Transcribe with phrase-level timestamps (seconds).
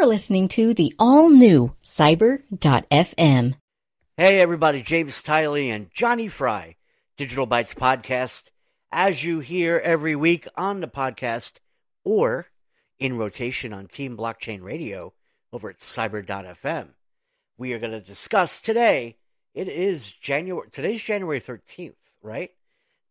[0.00, 3.54] You're listening to the all new Cyber.fm.
[4.16, 6.76] Hey, everybody, James Tylee and Jonny Fry,
[7.18, 8.44] Digital Bytes Podcast.
[8.90, 11.58] As you hear every week on the podcast
[12.02, 12.46] or
[12.98, 15.12] in rotation on Team Blockchain Radio
[15.52, 16.88] over at Cyber.fm,
[17.58, 19.18] we are going to discuss today.
[19.52, 21.92] It is January, today's January 13th,
[22.22, 22.52] right?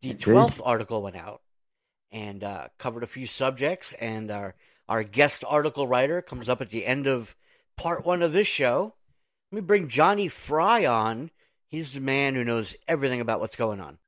[0.02, 1.44] The 12th article went out
[2.12, 4.56] and uh, covered a few subjects, and our
[4.90, 7.36] our guest article writer comes up at the end of
[7.78, 8.96] part one of this show.
[9.52, 11.30] Let me bring Jonny Fry on.
[11.68, 14.00] He's the man who knows everything about what's going on.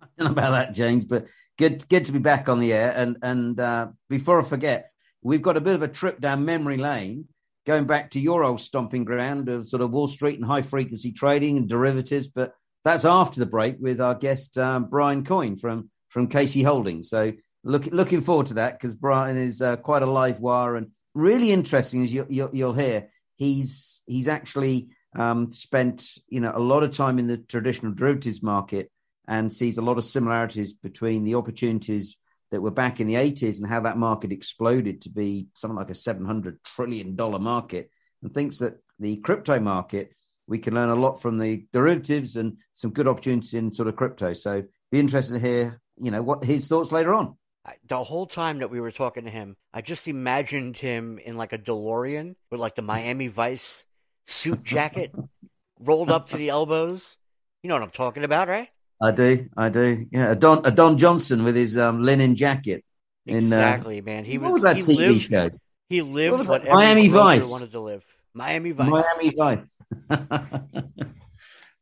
[0.00, 1.26] I don't know about that, James, but
[1.58, 2.94] good good to be back on the air.
[2.96, 6.76] And and uh, before I forget, we've got a bit of a trip down memory
[6.76, 7.26] lane,
[7.66, 11.10] going back to your old stomping ground of sort of Wall Street and high frequency
[11.10, 12.28] trading and derivatives.
[12.28, 17.10] But that's after the break with our guest um, Bryan Coyne from from Kasei Holdings.
[17.10, 17.32] So
[17.68, 21.52] look, looking forward to that because Bryan is uh, quite a live wire and really
[21.52, 23.08] interesting as you, will you, hear.
[23.36, 28.42] He's he's actually um, spent you know a lot of time in the traditional derivatives
[28.42, 28.90] market
[29.28, 32.16] and sees a lot of similarities between the opportunities
[32.50, 35.90] that were back in the 80s and how that market exploded to be something like
[35.90, 37.90] a 700 trillion dollar market
[38.22, 40.12] and thinks that the crypto market
[40.46, 43.96] we can learn a lot from the derivatives and some good opportunities in sort of
[43.96, 47.36] crypto so be interested to hear you know what his thoughts later on
[47.86, 51.52] the whole time that we were talking to him, I just imagined him in like
[51.52, 53.84] a DeLorean with like the Miami Vice
[54.26, 55.14] suit jacket
[55.80, 57.16] rolled up to the elbows.
[57.62, 58.68] You know what I'm talking about, right?
[59.02, 60.06] I do, I do.
[60.10, 62.84] Yeah, a Don, a Don Johnson with his um, linen jacket.
[63.26, 64.24] In, uh, exactly, man.
[64.24, 65.50] He what was, was that TV lived, show?
[65.88, 68.04] He lived what, what Miami Vice wanted to live.
[68.34, 68.88] Miami Vice.
[68.88, 69.78] Miami Vice.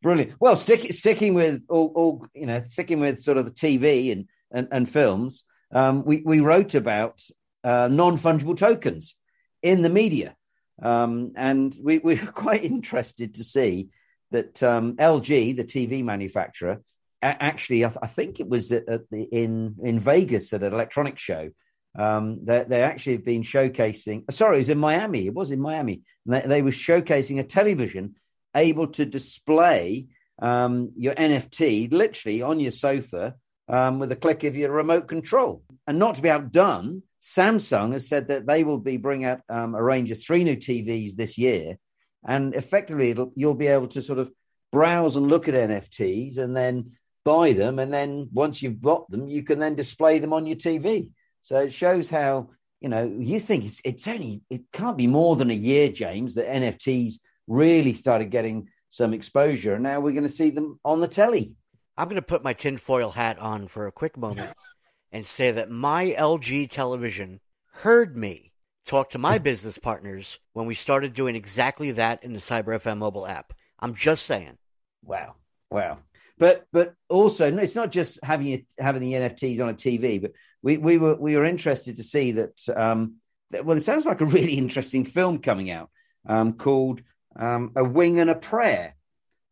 [0.02, 0.34] Brilliant.
[0.38, 4.26] Well, stick, sticking with all, all, you know, sticking with sort of the TV and
[4.50, 7.22] and, and films um, we, we wrote about
[7.64, 9.16] uh, non fungible tokens
[9.62, 10.34] in the media.
[10.82, 13.88] Um, and we, we were quite interested to see
[14.30, 16.82] that um, LG, the TV manufacturer,
[17.22, 20.72] actually, I, th- I, think it was at, at the, in, in Vegas at an
[20.72, 21.50] electronics show.
[21.98, 25.26] Um, they, they actually have been showcasing, sorry, it was in Miami.
[25.26, 26.02] It was in Miami.
[26.26, 28.16] They, they were showcasing a television
[28.54, 30.08] able to display
[30.40, 33.34] um, your NFT literally on your sofa
[33.68, 35.62] um, with a click of your remote control.
[35.86, 39.74] And not to be outdone, Samsung has said that they will be bringing out um,
[39.74, 41.78] a range of three new TVs this year.
[42.26, 44.30] And effectively, you'll be able to sort of
[44.72, 46.92] browse and look at NFTs and then
[47.24, 47.78] buy them.
[47.78, 51.10] And then once you've bought them, you can then display them on your TV.
[51.40, 52.50] So it shows how,
[52.80, 56.34] you know, you think it's, it's only, it can't be more than a year, James,
[56.34, 57.14] that NFTs
[57.46, 59.74] really started getting some exposure.
[59.74, 61.52] And now we're going to see them on the telly.
[61.96, 64.52] I'm going to put my tinfoil hat on for a quick moment
[65.12, 67.40] and say that my LG television
[67.72, 68.52] heard me
[68.86, 72.98] talk to my business partners when we started doing exactly that in the Cyber FM
[72.98, 73.52] mobile app.
[73.78, 74.58] I'm just saying.
[75.02, 75.36] Wow.
[75.70, 75.98] Wow.
[76.38, 80.32] But but also it's not just having it, having the NFTs on a TV, but
[80.62, 83.14] we, we were we were interested to see that um
[83.50, 85.90] that, well it sounds like a really interesting film coming out
[86.26, 87.02] um called
[87.36, 88.95] um, A Wing and a Prayer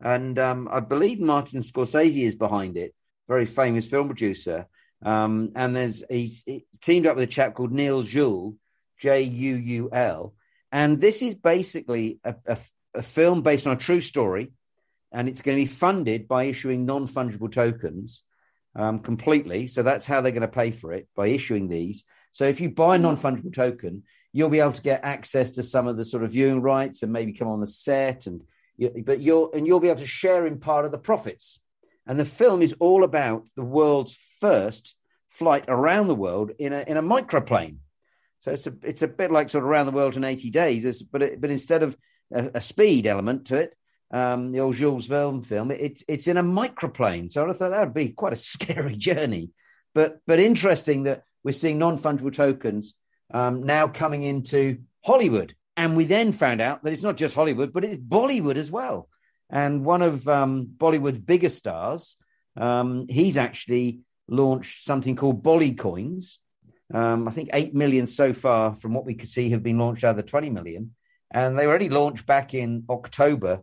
[0.05, 2.95] and um, I believe Martin Scorsese is behind it,
[3.27, 4.67] very famous film producer.
[5.03, 8.57] Um, and there's he's he teamed up with a chap called Neil Juul,
[9.01, 10.35] J U U L,
[10.71, 12.59] and this is basically a, a,
[12.95, 14.53] a film based on a true story,
[15.13, 18.23] and it's going to be funded by issuing non fungible tokens
[18.77, 19.67] um, completely.
[19.67, 22.05] So that's how they're going to pay for it by issuing these.
[22.33, 25.63] So if you buy a non fungible token, you'll be able to get access to
[25.63, 28.43] some of the sort of viewing rights and maybe come on the set and
[28.79, 31.61] but you'll and you'll be able to share in part of the profits.
[32.07, 34.95] And the film is all about the world's first
[35.29, 37.79] flight around the world in a in a microplane.
[38.39, 41.03] So it's a it's a bit like sort of around the world in eighty days,
[41.03, 41.97] but it, but instead of
[42.33, 43.75] a, a, speed element to it,
[44.11, 47.33] um, the old Jules Verne film, it's it's in a microplane.
[47.33, 49.51] So I thought that would be quite a scary journey,
[49.95, 52.95] but but interesting that we're seeing non fungible tokens
[53.33, 55.55] um, now coming into Hollywood.
[55.77, 59.09] And we then found out that it's not just Hollywood, but it's Bollywood as well.
[59.51, 62.17] And one of um, Bollywood's biggest stars,
[62.57, 66.39] um, he's actually launched something called Bolly Coins.
[66.93, 70.05] Um, I think 8 million so far, from what we could see, have been launched
[70.05, 70.95] out of the 20 million.
[71.31, 73.63] And they were already launched back in October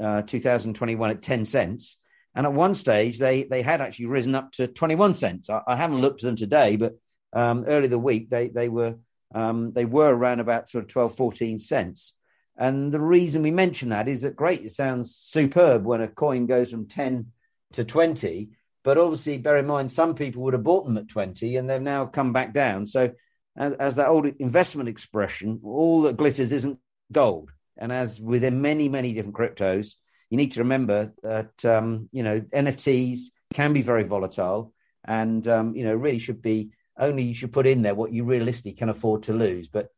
[0.00, 1.98] uh, 2021 at 10 cents.
[2.34, 5.50] And at one stage, they, they had actually risen up to 21 cents.
[5.50, 6.94] I, I haven't looked at them today, but
[7.32, 8.96] um, early the week, they, they were
[9.34, 12.14] um, they were around about sort of 12, 14 cents.
[12.56, 16.46] And the reason we mention that is that great, it sounds superb when a coin
[16.46, 17.32] goes from 10
[17.72, 18.50] to 20.
[18.84, 21.80] But obviously, bear in mind, some people would have bought them at 20 and they've
[21.80, 22.86] now come back down.
[22.86, 23.12] So
[23.56, 26.78] as, as that old investment expression, all that glitters isn't
[27.10, 27.50] gold.
[27.78, 29.94] And as within many, many different cryptos,
[30.32, 34.72] you need to remember that um, you know NFTs can be very volatile,
[35.04, 38.24] and um, you know really should be only you should put in there what you
[38.24, 39.68] realistically can afford to lose.
[39.68, 39.88] But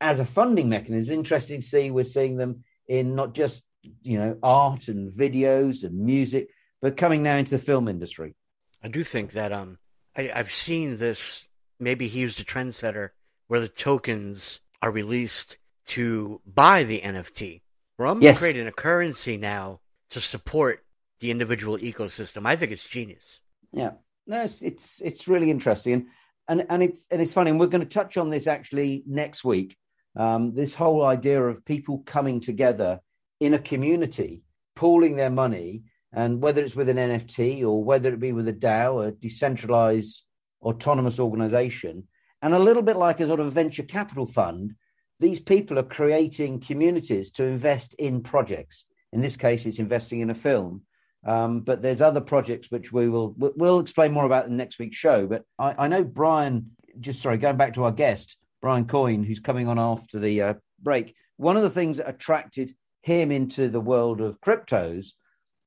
[0.00, 3.62] as a funding mechanism, interesting to see we're seeing them in not just
[4.02, 6.48] you know art and videos and music,
[6.80, 8.34] but coming now into the film industry.
[8.82, 9.78] I do think that um
[10.16, 11.46] I, I've seen this.
[11.78, 13.10] Maybe he used a trendsetter
[13.48, 17.62] where the tokens are released to buy the NFT.
[17.98, 18.40] We're almost yes.
[18.40, 20.84] creating a currency now to support
[21.20, 22.46] the individual ecosystem.
[22.46, 23.40] I think it's genius.
[23.72, 23.92] Yeah,
[24.26, 26.06] no, it's it's, it's really interesting, and
[26.52, 27.50] and and it's and it's funny.
[27.50, 29.76] And we're going to touch on this actually next week.
[30.14, 33.00] Um, this whole idea of people coming together
[33.40, 34.42] in a community,
[34.76, 38.52] pooling their money, and whether it's with an NFT or whether it be with a
[38.52, 40.24] DAO, a decentralized
[40.62, 42.06] autonomous organization,
[42.42, 44.74] and a little bit like a sort of venture capital fund,
[45.18, 48.84] these people are creating communities to invest in projects.
[49.12, 50.82] In this case, it's investing in a film.
[51.24, 54.96] Um, but there's other projects which we will we'll explain more about in next week's
[54.96, 55.26] show.
[55.26, 56.70] But I, I know Bryan.
[57.00, 60.54] Just sorry, going back to our guest Bryan Coyne, who's coming on after the uh,
[60.82, 61.14] break.
[61.36, 65.12] One of the things that attracted him into the world of cryptos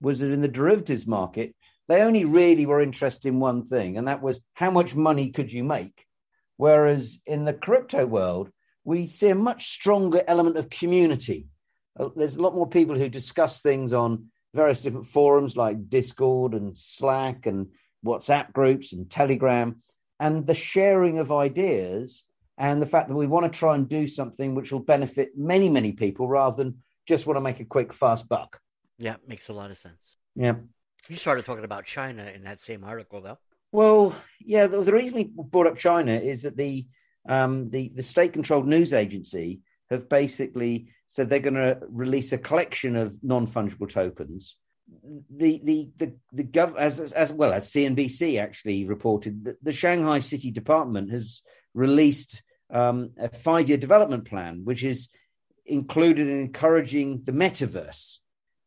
[0.01, 1.55] was that in the derivatives market,
[1.87, 5.51] they only really were interested in one thing, and that was how much money could
[5.51, 6.05] you make.
[6.57, 8.49] Whereas in the crypto world,
[8.83, 11.47] we see a much stronger element of community.
[11.99, 16.53] Uh, there's a lot more people who discuss things on various different forums like Discord
[16.53, 17.67] and Slack and
[18.05, 19.81] WhatsApp groups and Telegram,
[20.19, 22.23] and the sharing of ideas
[22.57, 25.67] and the fact that we want to try and do something which will benefit many,
[25.69, 28.59] many people rather than just want to make a quick, fast buck.
[28.97, 29.99] Yeah, makes a lot of sense.
[30.35, 30.55] Yeah.
[31.09, 33.37] You started talking about China in that same article, though.
[33.71, 36.87] Well, yeah, the, the reason we brought up China is that the
[37.27, 39.59] um, the the state-controlled news agency
[39.89, 44.55] have basically said they're going to release a collection of non-fungible tokens.
[45.35, 50.19] The the the the gov as, as, well as CNBC actually reported that the Shanghai
[50.19, 51.41] City Department has
[51.73, 55.09] released um, a five-year development plan, which is
[55.65, 58.19] included in encouraging the metaverse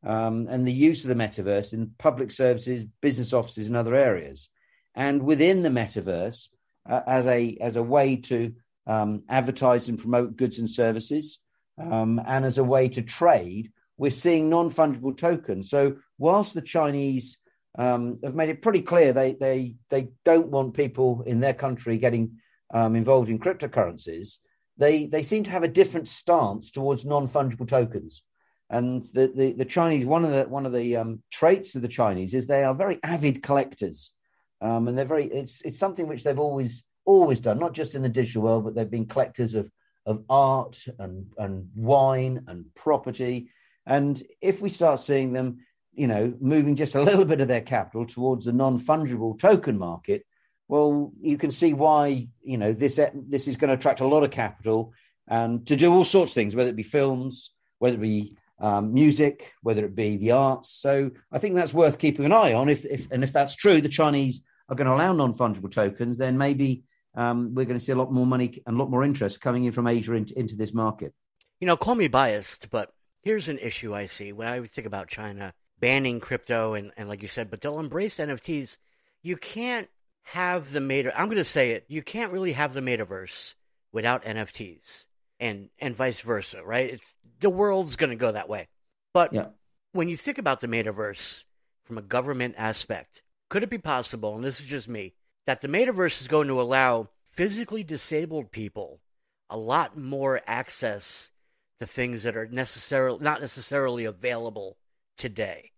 [0.04, 4.48] um, and the use of the metaverse in public services, business offices, and other areas.
[4.94, 6.48] And within the metaverse,
[6.88, 8.54] uh, as a as a way to
[8.86, 11.38] um, advertise and promote goods and services,
[11.78, 15.70] um, and as a way to trade, we're seeing non fungible tokens.
[15.70, 17.38] So whilst the Chinese
[17.78, 21.98] um, have made it pretty clear they they they don't want people in their country
[21.98, 22.38] getting
[22.72, 24.38] um, involved in cryptocurrencies,
[24.76, 28.22] they they seem to have a different stance towards non fungible tokens.
[28.70, 31.88] And the, the, the, Chinese, one of the one of the um, traits of the
[31.88, 34.12] Chinese is they are very avid collectors.
[34.60, 38.02] Um, and they're very it's it's something which they've always always done, not just in
[38.02, 39.70] the digital world, but they've been collectors of
[40.08, 43.50] of art and and wine and property.
[43.86, 45.58] And if we start seeing them,
[45.92, 49.78] you know, moving just a little bit of their capital towards the non fungible token
[49.78, 50.24] market,
[50.66, 54.24] well, you can see why you know this this is going to attract a lot
[54.24, 54.94] of capital
[55.28, 58.94] and to do all sorts of things, whether it be films, whether it be um,
[58.94, 60.70] music, whether it be the arts.
[60.70, 62.70] So I think that's worth keeping an eye on.
[62.70, 66.16] If, if and if that's true, the Chinese are going to allow non fungible tokens,
[66.16, 66.84] then maybe
[67.14, 69.64] um, we're going to see a lot more money and a lot more interest coming
[69.64, 71.14] in from Asia into, into this market.
[71.60, 75.08] You know, call me biased, but here's an issue I see when I think about
[75.08, 78.76] China banning crypto and, and like you said, but they'll embrace NFTs.
[79.22, 79.88] You can't
[80.22, 81.18] have the meta.
[81.18, 81.84] I'm going to say it.
[81.88, 83.54] You can't really have the metaverse
[83.92, 85.04] without NFTs,
[85.40, 86.90] and and vice versa, right?
[86.90, 88.68] It's the world's going to go that way.
[89.14, 89.46] But yeah.
[89.92, 91.44] when you think about the metaverse
[91.84, 95.14] from a government aspect, could it be possible, and this is just me,
[95.48, 99.00] that the metaverse is going to allow physically disabled people
[99.48, 101.30] a lot more access
[101.78, 104.76] to things that are necessarily not necessarily available
[105.16, 105.70] today,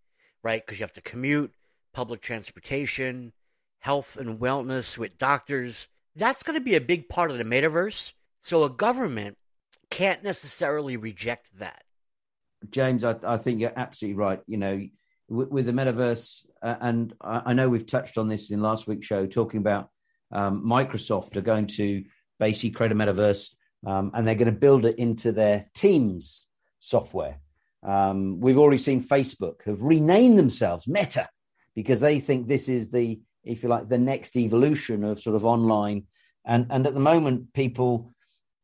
[0.42, 0.66] right?
[0.66, 1.52] Because you have to commute,
[1.92, 3.32] public transportation,
[3.78, 5.86] health and wellness with doctors.
[6.16, 8.12] That's going to be a big part of the metaverse.
[8.42, 9.38] So a government
[9.88, 11.84] can't necessarily reject that.
[12.70, 14.40] James, I, I think you're absolutely right.
[14.48, 14.88] You know,
[15.28, 18.86] with, with the metaverse, uh, and I, I, know we've touched on this in last
[18.86, 19.90] week's show, talking about
[20.32, 22.04] um, Microsoft are going to
[22.38, 23.50] basically create a metaverse
[23.86, 26.46] um, and they're going to build it into their Teams
[26.78, 27.40] software.
[27.82, 31.28] Um, we've already seen Facebook have renamed themselves Meta
[31.74, 35.46] because they think this is the, if you like, the next evolution of sort of
[35.46, 36.04] online.
[36.44, 38.12] And and at the moment, people,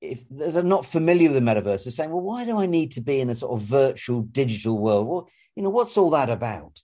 [0.01, 3.01] if they're not familiar with the metaverse, they're saying, well, why do I need to
[3.01, 5.07] be in a sort of virtual digital world?
[5.07, 6.81] Well, you know, what's all that about?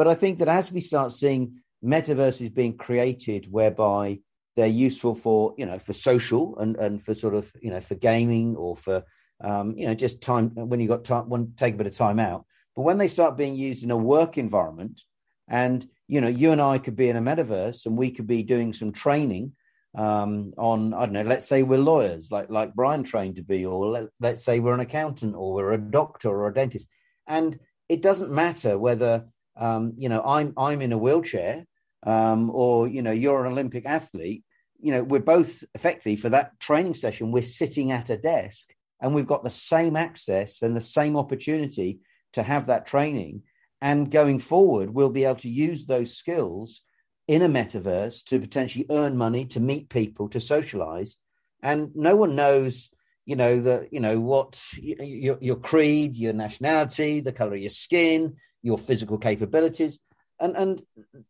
[0.00, 4.20] But I think that as we start seeing metaverses being created whereby
[4.56, 7.96] they're useful for you know for social and and for sort of you know for
[7.96, 9.04] gaming or for
[9.42, 12.46] um, you know just time when you got time take a bit of time out.
[12.74, 15.02] But when they start being used in a work environment
[15.46, 18.42] and you know you and i could be in a metaverse and we could be
[18.42, 19.52] doing some training
[19.98, 23.66] um, on i don't know let's say we're lawyers like like bryan trained to be
[23.66, 26.88] or let, let's say we're an accountant or we're a doctor or a dentist.
[27.26, 27.58] And
[27.90, 29.26] it doesn't matter whether
[29.60, 31.64] um, you know i'm i'm in a wheelchair
[32.04, 34.42] um, or you know you're an Olympic athlete,
[34.80, 39.14] you know we're both effectively for that training session we're sitting at a desk and
[39.14, 42.00] we've got the same access and the same opportunity
[42.32, 43.42] to have that training.
[43.80, 46.82] And going forward, we'll be able to use those skills
[47.26, 51.16] in a metaverse to potentially earn money, to meet people, to socialize.
[51.62, 52.90] And no one knows,
[53.24, 57.70] you know, the, you know, what your, your creed, your nationality, the color of your
[57.70, 59.98] skin, your physical capabilities
[60.40, 60.82] and and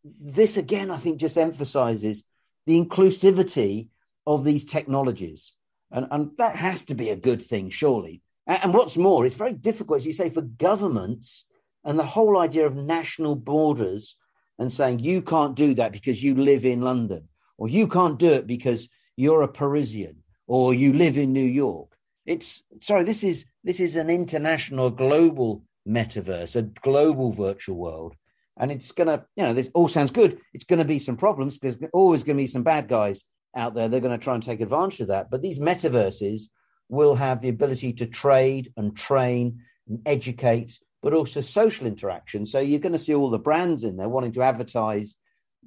[0.03, 2.23] this again, I think, just emphasizes
[2.65, 3.89] the inclusivity
[4.25, 5.53] of these technologies,
[5.91, 8.21] and and that has to be a good thing, surely.
[8.47, 11.45] And, and what's more, it's very difficult, as you say, for governments
[11.83, 14.15] and the whole idea of national borders
[14.57, 18.31] and saying you can't do that because you live in London, or you can't do
[18.31, 21.89] it because you're a Parisian, or you live in New York.
[22.25, 28.15] It's sorry, this is this is an international, global metaverse, a global virtual world
[28.61, 30.39] and it's going to, you know, this all sounds good.
[30.53, 33.23] It's going to be some problems because there's always going to be some bad guys
[33.55, 33.87] out there.
[33.87, 35.31] They're going to try and take advantage of that.
[35.31, 36.43] But these metaverses
[36.89, 42.45] will have the ability to trade and train and educate, but also social interaction.
[42.45, 45.15] So you're going to see all the brands in there wanting to advertise,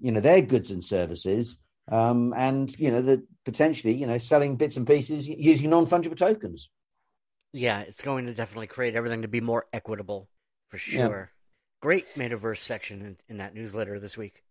[0.00, 1.58] you know, their goods and services.
[1.90, 6.70] Um, and you know the potentially you know selling bits and pieces using non-fungible tokens
[7.54, 10.28] yeah it's going to definitely create everything to be more equitable
[10.68, 11.30] for sure
[11.84, 14.42] great metaverse section in, in that newsletter this week.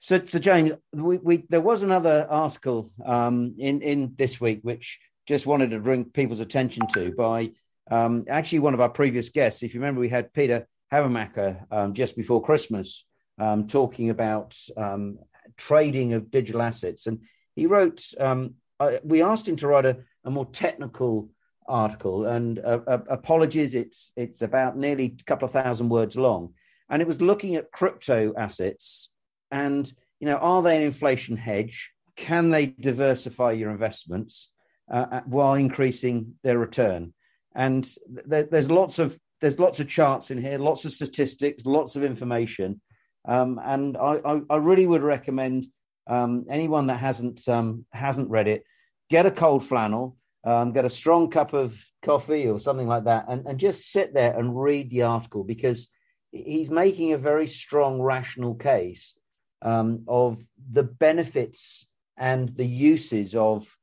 [0.00, 5.00] So, so James, we, we there was another article um, in in this week which
[5.26, 7.52] just wanted to bring people's attention to by
[7.90, 9.62] um, actually one of our previous guests.
[9.62, 13.06] If you remember, we had Peter Havemaker um, just before Christmas
[13.38, 15.18] um, talking about um,
[15.56, 17.20] trading of digital assets, and
[17.56, 18.04] he wrote.
[18.20, 21.30] Um, uh, we asked him to write a, a more technical
[21.66, 26.54] article, and uh, uh, apologies, it's it's about nearly a couple of thousand words long.
[26.90, 29.08] And it was looking at crypto assets
[29.50, 29.90] and
[30.20, 31.92] you know are they an inflation hedge?
[32.16, 34.50] Can they diversify your investments
[34.90, 37.14] uh, while increasing their return?
[37.54, 37.88] And
[38.30, 42.04] th- there's lots of there's lots of charts in here lots of statistics lots of
[42.04, 42.80] information.
[43.26, 45.68] Um, and I, I, I, really would recommend
[46.06, 48.64] um, anyone that hasn't um, hasn't read it
[49.08, 53.24] get a cold flannel um, get a strong cup of coffee or something like that
[53.28, 55.88] and, and just sit there and read the article because
[56.32, 59.14] he's making a very strong rational case
[59.62, 61.86] um, of the benefits
[62.16, 63.76] and the uses of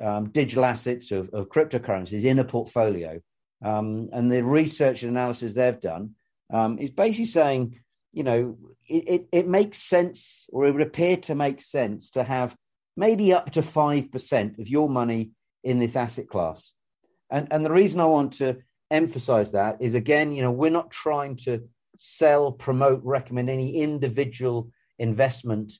[0.00, 3.20] um, digital assets of, of, cryptocurrencies in a portfolio.
[3.64, 6.14] Um, and the research and analysis they've done
[6.52, 7.80] um, is basically saying,
[8.12, 8.58] you know,
[8.88, 12.56] it, it, it, makes sense, or it would appear to make sense, to have
[12.96, 15.30] maybe up to 5% of your money
[15.66, 16.72] in this asset class.
[17.28, 18.58] And, and the reason I want to
[18.88, 21.68] emphasize that is again, you know, we're not trying to
[21.98, 24.70] sell, promote, recommend any individual
[25.00, 25.72] investment,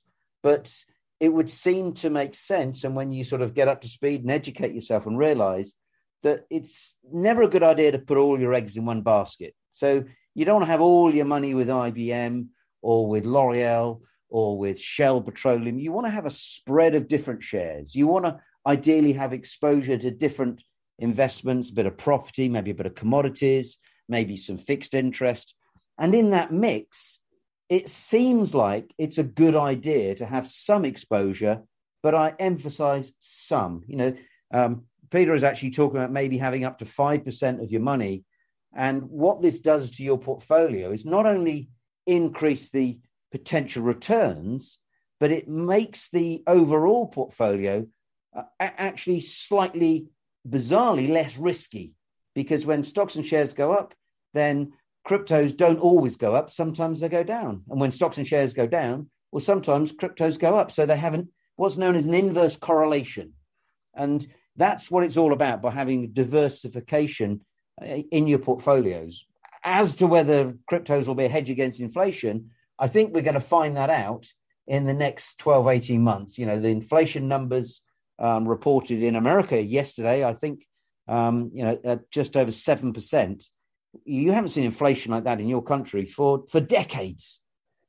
[0.43, 0.75] but
[1.21, 2.83] it would seem to make sense.
[2.83, 5.73] And when you sort of get up to speed and educate yourself and realize
[6.25, 9.55] that it's never a good idea to put all your eggs in one basket.
[9.71, 12.49] So you don't have all your money with IBM
[12.83, 15.79] or with L'Oreal or with Shell Petroleum.
[15.79, 17.95] You want to have a spread of different shares.
[17.95, 20.63] You want to ideally have exposure to different
[20.99, 25.55] investments, a bit of property, maybe a bit of commodities, maybe some fixed interest.
[25.99, 27.21] And in that mix,
[27.69, 31.63] it seems like it's a good idea to have some exposure,
[32.03, 33.85] but I emphasize some.
[33.87, 34.17] You know,
[34.53, 38.25] um, Peter is actually talking about maybe having up to 5% of your money.
[38.75, 41.71] And what this does to your portfolio is not only
[42.07, 42.99] increase the
[43.33, 44.79] potential returns,
[45.19, 47.87] but it makes the overall portfolio
[48.37, 50.09] uh, actually slightly
[50.49, 51.93] bizarrely less risky
[52.35, 53.95] because when stocks and shares go up,
[54.35, 54.73] then
[55.07, 56.51] cryptos don't always go up.
[56.51, 57.63] Sometimes they go down.
[57.71, 60.71] And when stocks and shares go down, well, sometimes cryptos go up.
[60.71, 63.33] So they haven't what's known as an inverse correlation.
[63.95, 64.27] And
[64.57, 67.41] that's what it's all about by having diversification
[67.81, 69.25] uh, in your portfolios.
[69.65, 73.41] As to whether cryptos will be a hedge against inflation, I think we're going to
[73.41, 74.27] find that out
[74.67, 76.39] in the next 12, 18 months.
[76.39, 77.81] You know, the inflation numbers
[78.19, 80.67] um, reported in America yesterday, I think,
[81.09, 83.47] um, you know, at just over 7%
[84.05, 87.41] you haven't seen inflation like that in your country for for decades.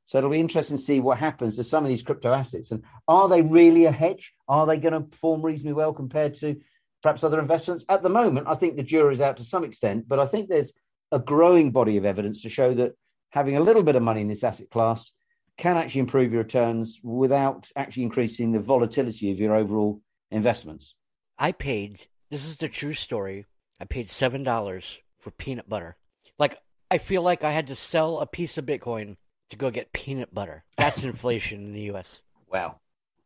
[0.04, 2.70] So it'll be interesting to see what happens to some of these crypto assets.
[2.70, 4.32] And are they really a hedge?
[4.48, 6.56] Are they going to perform reasonably well compared to
[7.02, 7.84] perhaps other investments?
[7.90, 10.48] At the moment, I think the jury is out to some extent, but I think
[10.48, 10.72] there's
[11.12, 12.94] a growing body of evidence to show that
[13.30, 15.12] having a little bit of money in this asset class
[15.58, 20.94] can actually improve your returns without actually increasing the volatility of your overall investments.
[21.38, 23.46] I paid, this is the true story,
[23.80, 25.96] I paid $7 for peanut butter.
[26.38, 26.58] Like,
[26.90, 29.16] I feel like I had to sell a piece of Bitcoin
[29.50, 30.64] to go get peanut butter.
[30.76, 32.20] That's inflation in the U.S.
[32.50, 32.80] Wow,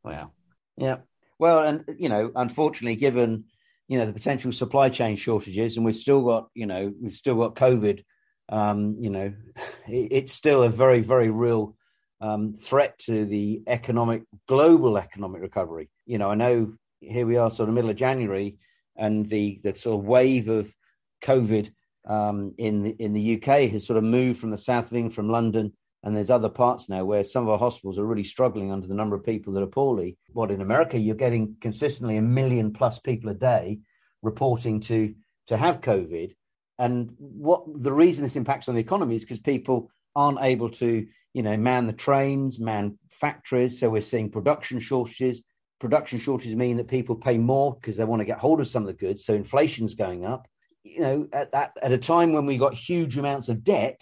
[0.04, 0.32] wow,
[0.76, 0.98] yeah.
[1.38, 3.44] Well, and you know, unfortunately, given
[3.88, 7.36] you know the potential supply chain shortages, and we've still got you know we've still
[7.36, 8.04] got COVID.
[8.48, 9.32] Um, you know,
[9.88, 11.76] it, it's still a very very real
[12.20, 15.90] um, threat to the economic global economic recovery.
[16.06, 18.56] You know, I know here we are, sort of middle of January,
[18.96, 20.74] and the the sort of wave of
[21.22, 21.70] COVID
[22.06, 25.72] um, in in the UK has sort of moved from the south England, from London,
[26.02, 28.94] and there's other parts now where some of our hospitals are really struggling under the
[28.94, 30.16] number of people that are poorly.
[30.32, 33.80] What in America, you're getting consistently a million plus people a day
[34.22, 35.14] reporting to
[35.48, 36.34] to have COVID.
[36.78, 41.06] And what the reason this impacts on the economy is because people aren't able to,
[41.32, 43.78] you know, man the trains, man factories.
[43.78, 45.42] So we're seeing production shortages.
[45.82, 48.84] Production shortages mean that people pay more because they want to get hold of some
[48.84, 49.24] of the goods.
[49.24, 50.46] So inflation's going up.
[50.84, 54.00] You know, at, at, at a time when we got huge amounts of debt,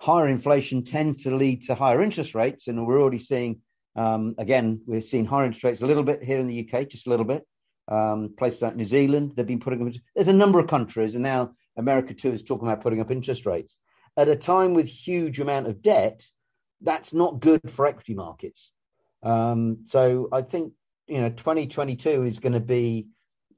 [0.00, 2.66] higher inflation tends to lead to higher interest rates.
[2.66, 3.60] And we're already seeing,
[3.94, 7.06] um, again, we've seen higher interest rates a little bit here in the UK, just
[7.06, 7.46] a little bit.
[7.88, 11.52] Um, places like New Zealand, they've been putting there's a number of countries, and now
[11.76, 13.76] America too is talking about putting up interest rates.
[14.16, 16.24] At a time with huge amount of debt,
[16.80, 18.70] that's not good for equity markets.
[19.22, 20.72] Um, so I think,
[21.08, 23.08] you know, 2022 is going to be,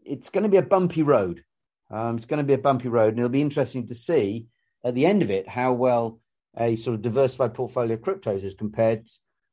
[0.05, 1.45] it's going to be a bumpy road.
[1.91, 4.47] Um, it's going to be a bumpy road, and it'll be interesting to see
[4.85, 6.21] at the end of it how well
[6.57, 9.07] a sort of diversified portfolio of cryptos is compared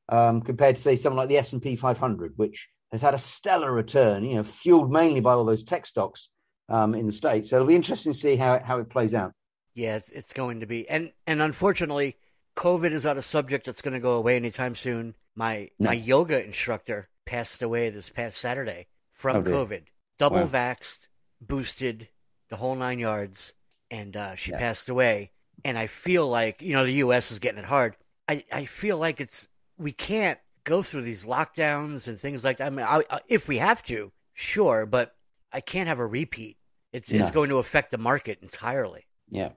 [0.10, 3.18] um, compared to say something like the S and P 500, which has had a
[3.18, 6.30] stellar return, you know, fueled mainly by all those tech stocks
[6.70, 7.50] um, in the states.
[7.50, 9.34] So it'll be interesting to see how it, how it plays out.
[9.74, 12.16] Yeah, it's, it's going to be, and and unfortunately,
[12.56, 15.16] COVID is not a subject that's going to go away anytime soon.
[15.36, 15.90] My no.
[15.90, 19.84] my yoga instructor passed away this past Saturday from oh, COVID,
[20.18, 20.48] double wow.
[20.48, 21.08] vaxxed,
[21.40, 22.10] boosted,
[22.50, 23.54] the whole nine yards,
[23.92, 24.58] and uh, she yeah.
[24.58, 25.32] passed away
[25.64, 27.32] and I feel like you know the U.S.
[27.32, 27.96] is getting it hard.
[28.28, 32.68] I I feel like it's we can't go through these lockdowns and things like that.
[32.68, 35.16] I mean, I, I, if we have to, sure, but
[35.52, 36.58] I can't have a repeat.
[36.92, 37.24] It's no.
[37.24, 39.06] it's going to affect the market entirely.
[39.30, 39.50] Yeah,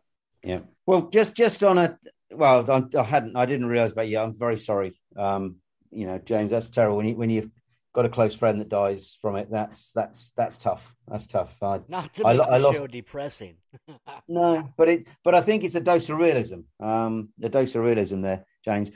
[0.42, 0.61] yeah.
[0.87, 1.98] Well, just just on a
[2.33, 4.18] well, I, I hadn't, I didn't realize about you.
[4.18, 4.98] I'm very sorry.
[5.16, 5.56] Um,
[5.90, 7.50] you know, James, that's terrible when you when you
[7.92, 9.48] got a close friend that dies from it.
[9.50, 10.94] That's that's that's tough.
[11.09, 11.61] That's tough.
[11.62, 13.57] I, Not to make I, the I show depressing.
[14.29, 16.61] no, but it but I think it's a dose of realism.
[16.79, 18.90] Um, a dose of realism there, James.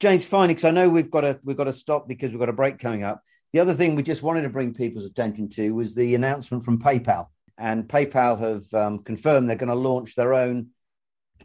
[0.00, 2.48] James, fine, because I know we've got to we've got to stop because we've got
[2.48, 3.22] a break coming up.
[3.52, 6.80] The other thing we just wanted to bring people's attention to was the announcement from
[6.80, 10.68] PayPal, and PayPal have um, confirmed they're going to launch their own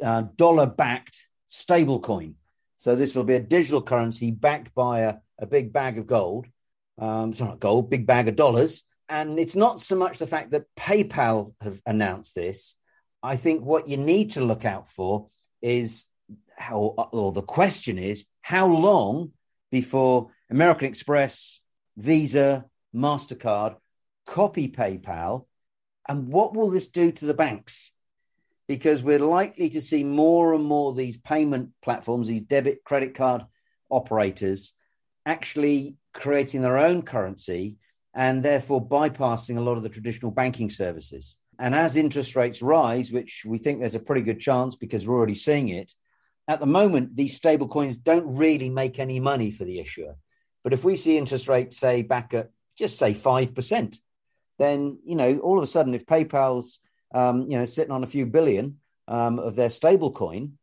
[0.01, 2.33] uh, dollar-backed stablecoin.
[2.77, 6.47] So this will be a digital currency backed by a, a big bag of gold
[6.99, 8.83] um, it's not gold, big bag of dollars.
[9.07, 12.75] And it's not so much the fact that PayPal have announced this.
[13.23, 15.27] I think what you need to look out for
[15.61, 16.05] is
[16.55, 19.31] how, or the question is, how long
[19.71, 21.59] before American Express,
[21.97, 23.77] Visa, MasterCard
[24.25, 25.45] copy PayPal?
[26.07, 27.91] And what will this do to the banks?
[28.67, 33.43] Because we're likely to see more and more these payment platforms, these debit credit card
[33.89, 34.73] operators,
[35.25, 37.77] actually creating their own currency
[38.13, 41.37] and therefore bypassing a lot of the traditional banking services.
[41.59, 45.17] And as interest rates rise, which we think there's a pretty good chance because we're
[45.17, 45.93] already seeing it,
[46.47, 50.15] at the moment, these stable coins don't really make any money for the issuer.
[50.63, 53.97] But if we see interest rates, say, back at just say 5%,
[54.57, 56.79] then, you know, all of a sudden, if PayPal's,
[57.13, 60.53] um, you know, sitting on a few billion um, of their stable coin,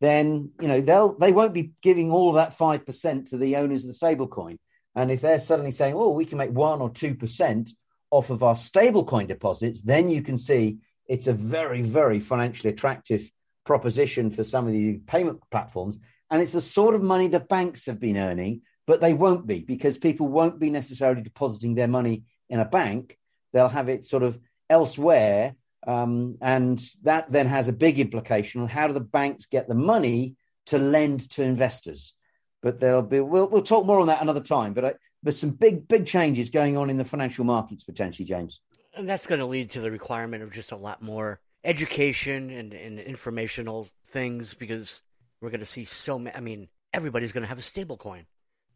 [0.00, 3.88] then, you know, they'll, they won't be giving all that 5% to the owners of
[3.88, 4.58] the stable coin.
[4.94, 7.70] And if they're suddenly saying, oh, we can make one or 2%
[8.10, 10.78] off of our stablecoin deposits, then you can see
[11.08, 13.30] it's a very, very financially attractive
[13.64, 15.98] proposition for some of these payment platforms.
[16.30, 19.60] And it's the sort of money the banks have been earning, but they won't be
[19.60, 23.18] because people won't be necessarily depositing their money in a bank.
[23.52, 24.38] They'll have it sort of
[24.70, 25.56] elsewhere.
[25.86, 29.74] Um, and that then has a big implication on how do the banks get the
[29.74, 32.14] money to lend to investors
[32.64, 34.72] but there'll be we'll we'll talk more on that another time.
[34.72, 38.60] But I, there's some big big changes going on in the financial markets potentially, James.
[38.96, 42.72] And that's going to lead to the requirement of just a lot more education and,
[42.72, 45.02] and informational things because
[45.40, 46.34] we're going to see so many.
[46.34, 48.24] I mean, everybody's going to have a stable coin.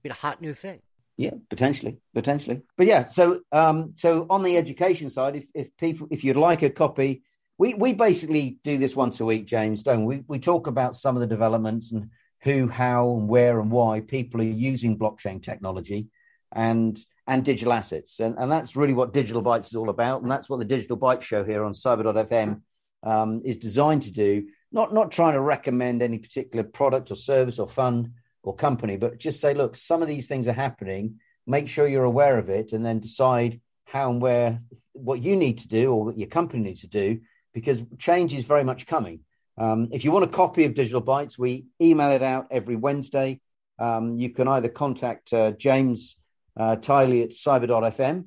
[0.03, 0.81] Be a hot new thing.
[1.17, 2.63] Yeah, potentially, potentially.
[2.77, 6.63] But yeah, so um, so on the education side, if if people if you'd like
[6.63, 7.23] a copy,
[7.57, 9.83] we we basically do this once a week, James.
[9.83, 10.25] Don't we?
[10.29, 12.11] We talk about some of the developments and
[12.43, 16.09] who, how, and where and why people are using blockchain technology
[16.53, 20.31] and and digital assets, and and that's really what Digital Bytes is all about, and
[20.31, 22.63] that's what the Digital Bytes show here on Cyber.fm
[23.03, 24.47] um, is designed to do.
[24.73, 29.19] Not not trying to recommend any particular product or service or fund or company, but
[29.19, 31.21] just say, look, some of these things are happening.
[31.47, 35.59] Make sure you're aware of it, and then decide how and where what you need
[35.59, 37.21] to do or what your company needs to do,
[37.53, 39.21] because change is very much coming.
[39.59, 43.41] Um, if you want a copy of Digital Bytes, we email it out every Wednesday.
[43.79, 46.17] Um, you can either contact uh, James
[46.57, 48.27] uh, Tylee at cyber.fm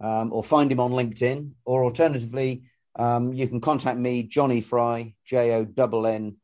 [0.00, 2.64] um, or find him on LinkedIn, or alternatively,
[2.96, 6.36] um, you can contact me, Jonny Fry, J O N N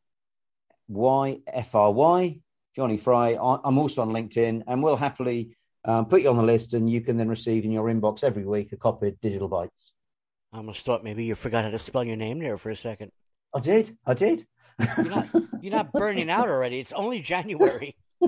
[0.87, 2.39] Y F R Y,
[2.75, 3.37] Jonny Fry.
[3.39, 7.01] I'm also on LinkedIn, and we'll happily um, put you on the list, and you
[7.01, 9.91] can then receive in your inbox every week a copy of Digital Bytes.
[10.51, 13.11] I almost thought maybe you forgot how to spell your name there for a second.
[13.53, 13.97] I did.
[14.05, 14.45] I did.
[14.97, 15.27] You're not,
[15.61, 16.79] you're not burning out already.
[16.79, 17.97] It's only January.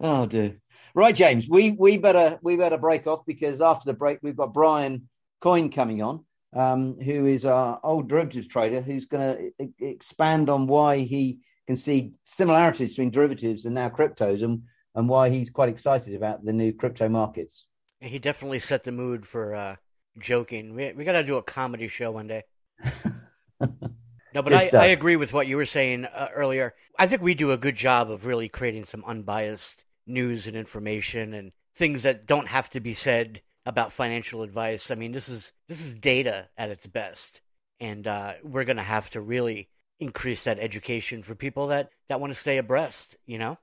[0.00, 0.58] oh dear.
[0.94, 1.48] Right, James.
[1.48, 5.08] We we better we better break off because after the break we've got Bryan
[5.40, 10.66] Coyne coming on, um, who is our old derivatives trader, who's going to expand on
[10.66, 14.62] why he can see similarities between derivatives and now cryptos, and
[14.94, 17.66] and why he's quite excited about the new crypto markets.
[18.00, 19.76] He definitely set the mood for uh,
[20.18, 20.74] joking.
[20.74, 22.44] We we got to do a comedy show one day.
[23.60, 26.74] no, but I, I, agree with what you were saying uh, earlier.
[26.98, 31.32] I think we do a good job of really creating some unbiased news and information
[31.32, 34.90] and things that don't have to be said about financial advice.
[34.90, 37.40] I mean, this is this is data at its best,
[37.80, 39.68] and uh, we're going to have to really
[40.00, 43.16] increase that education for people that that want to stay abreast.
[43.26, 43.58] You know,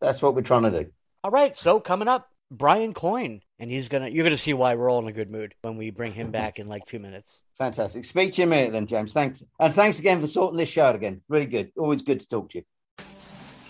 [0.00, 0.90] that's what we're trying to do.
[1.22, 4.90] All right, so coming up, Bryan Coyne, and he's gonna you're gonna see why we're
[4.90, 7.38] all in a good mood when we bring him back in like two minutes.
[7.58, 8.06] Fantastic.
[8.06, 9.12] Speak to you in a minute then, James.
[9.12, 9.44] Thanks.
[9.60, 11.20] And thanks again for sorting this show out again.
[11.28, 11.70] Really good.
[11.76, 12.64] Always good to talk to you.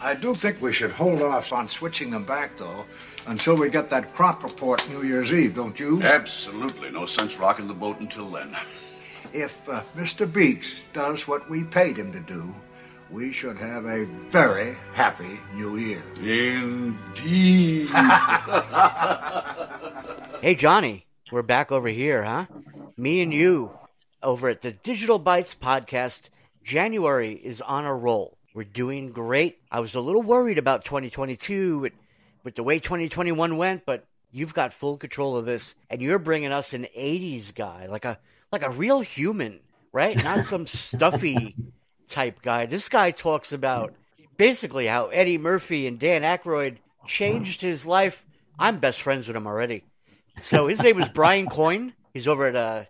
[0.02, 2.86] I do think we should hold off on switching them back, though,
[3.26, 6.00] until we get that crop report New Year's Eve, don't you?
[6.02, 6.90] Absolutely.
[6.90, 8.56] No sense rocking the boat until then.
[9.34, 10.32] If uh, Mr.
[10.32, 12.54] Beeks does what we paid him to do,
[13.10, 16.02] we should have a very happy new year.
[16.16, 17.88] Indeed.
[20.40, 22.46] hey, Jonny, we're back over here, huh?
[22.96, 23.72] Me and you
[24.22, 26.28] over at the Digital Bytes podcast.
[26.62, 28.36] January is on a roll.
[28.54, 29.58] We're doing great.
[29.72, 31.92] I was a little worried about 2022 with,
[32.44, 36.52] with the way 2021 went, but you've got full control of this, and you're bringing
[36.52, 38.18] us an 80s guy, like a
[38.52, 39.60] like a real human,
[39.92, 40.22] right?
[40.22, 41.56] Not some stuffy
[42.10, 42.66] type guy.
[42.66, 43.94] This guy talks about
[44.36, 48.24] basically how Eddie Murphy and Dan Aykroyd changed his life.
[48.58, 49.84] I'm best friends with him already.
[50.42, 51.94] So his name is Bryan Coyne.
[52.12, 52.84] He's over at uh,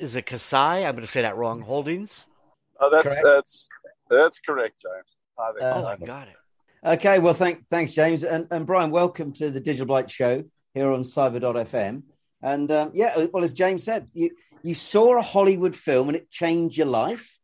[0.00, 0.86] is it Kasei?
[0.86, 1.62] I'm going to say that wrong.
[1.62, 2.26] Holdings.
[2.80, 3.22] Oh, that's Correct.
[3.24, 3.68] that's
[4.08, 5.16] that's correct, James.
[5.38, 6.36] oh, I got it.
[6.84, 8.22] Okay, well, thank, thanks, James.
[8.22, 12.02] And, and Bryan, welcome to the Digital Bytes Show here on Cyber.fm.
[12.42, 14.30] And um, yeah, well, as James said, you,
[14.62, 17.38] you saw a Hollywood film and it changed your life.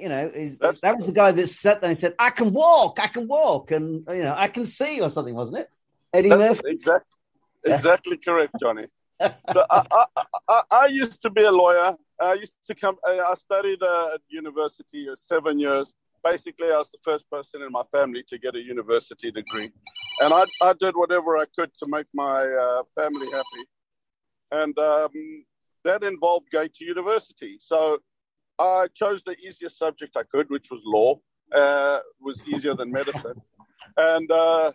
[0.00, 2.98] You know, is, that was the guy that sat there and said, I can walk,
[3.00, 5.70] I can walk, and, you know, I can see, or something, wasn't it?
[6.12, 6.62] Eddie That's Murphy?
[6.66, 7.18] Exactly,
[7.64, 8.86] exactly correct, Jonny.
[9.20, 10.04] so I, I,
[10.48, 11.94] I, I, used to be a lawyer.
[12.20, 16.90] I used to come, I studied uh, at university uh, seven years basically, I was
[16.90, 19.70] the first person in my family to get a university degree.
[20.20, 23.64] And I, I did whatever I could to make my uh, family happy.
[24.52, 25.44] And um,
[25.84, 27.58] that involved going to university.
[27.60, 27.98] So
[28.60, 31.20] I chose the easiest subject I could, which was law.
[31.52, 33.34] Uh, was easier than medicine.
[33.96, 34.70] And uh,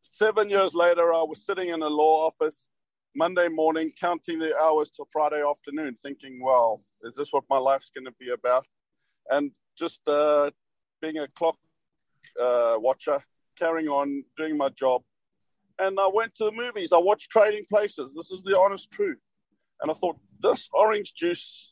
[0.00, 2.68] seven years later, I was sitting in a law office
[3.14, 7.92] Monday morning, counting the hours till Friday afternoon, thinking, well, is this what my life's
[7.94, 8.66] going to be about?
[9.28, 10.50] And just uh,
[11.00, 11.58] being a clock
[12.42, 13.22] uh, watcher,
[13.56, 15.02] carrying on doing my job.
[15.78, 16.92] And I went to the movies.
[16.92, 18.12] I watched Trading Places.
[18.16, 19.18] This is the honest truth.
[19.80, 21.69] And I thought, this orange juice,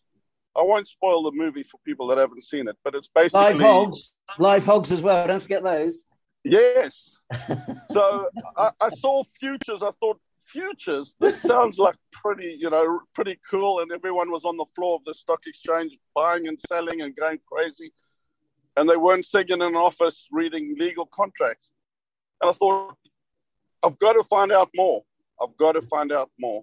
[0.58, 3.40] I won't spoil the movie for people that haven't seen it, but it's basically.
[3.40, 4.14] Live hogs.
[4.38, 5.26] Live hogs as well.
[5.26, 6.04] Don't forget those.
[6.44, 7.18] Yes.
[7.90, 9.82] so I, I saw futures.
[9.82, 13.80] I thought, futures, this sounds like pretty, you know, pretty cool.
[13.80, 17.38] And everyone was on the floor of the stock exchange buying and selling and going
[17.46, 17.92] crazy
[18.78, 21.72] and they weren't sitting in an office reading legal contracts.
[22.40, 22.94] And I thought,
[23.82, 25.02] I've got to find out more.
[25.42, 26.62] I've got to find out more.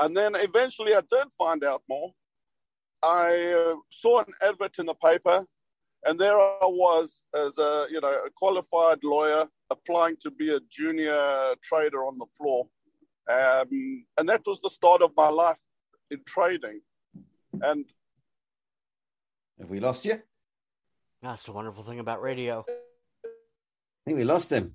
[0.00, 2.12] And then eventually I did find out more.
[3.04, 5.46] I uh, saw an advert in the paper
[6.06, 10.60] And there I was as a you know a qualified lawyer applying to be a
[10.70, 12.68] junior trader on the floor,
[13.30, 15.58] um, and that was the start of my life
[16.10, 16.80] in trading.
[17.62, 17.86] And
[19.58, 20.20] have we lost you?
[21.22, 22.66] That's the wonderful thing about radio.
[22.68, 24.74] I think we lost him.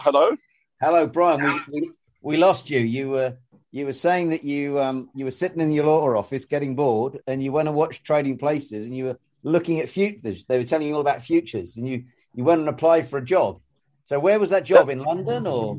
[0.00, 0.36] Hello.
[0.80, 1.44] Hello, Bryan.
[1.44, 1.90] We, we,
[2.22, 2.80] we lost you.
[2.80, 3.36] You were
[3.72, 7.20] you were saying that you um you were sitting in your law office getting bored,
[7.26, 10.44] and you went and watched Trading Places, and you were looking at futures.
[10.44, 12.04] They were telling you all about futures, and you
[12.34, 13.60] you went and applied for a job.
[14.04, 15.78] So where was that job in London, or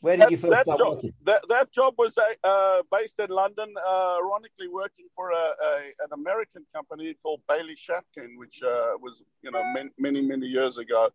[0.00, 1.12] where did that, you first that start job, working?
[1.24, 6.12] That, that job was uh, based in London, uh, ironically working for a, a, an
[6.12, 11.10] American company called Bailey Shapkin, which uh, was you know many, many many years ago.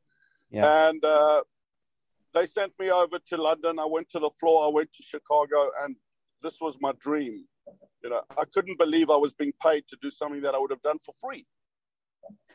[0.51, 0.89] Yeah.
[0.89, 1.41] And uh,
[2.33, 3.79] they sent me over to London.
[3.79, 4.65] I went to the floor.
[4.65, 5.95] I went to Chicago, and
[6.43, 7.45] this was my dream.
[8.03, 10.71] You know, I couldn't believe I was being paid to do something that I would
[10.71, 11.45] have done for free.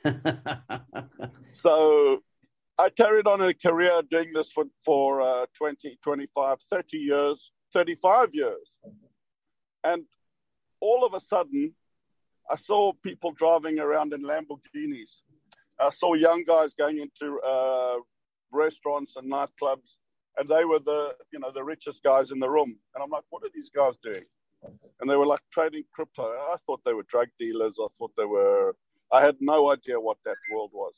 [1.52, 2.22] so
[2.78, 8.34] I carried on a career doing this for, for uh, 20, 25, 30 years, 35
[8.34, 8.76] years.
[9.82, 10.04] And
[10.80, 11.74] all of a sudden,
[12.50, 15.22] I saw people driving around in Lamborghinis.
[15.80, 17.96] I saw young guys going into uh,
[18.52, 19.96] restaurants and nightclubs,
[20.38, 22.76] and they were the you know the richest guys in the room.
[22.94, 24.24] And I'm like, what are these guys doing?
[25.00, 26.24] And they were like trading crypto.
[26.24, 27.76] I thought they were drug dealers.
[27.80, 28.74] I thought they were.
[29.12, 30.94] I had no idea what that world was.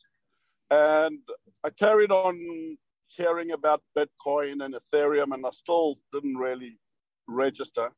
[0.71, 1.21] And
[1.65, 2.77] I carried on
[3.09, 6.79] hearing about Bitcoin and Ethereum, and I still didn't really
[7.27, 7.91] register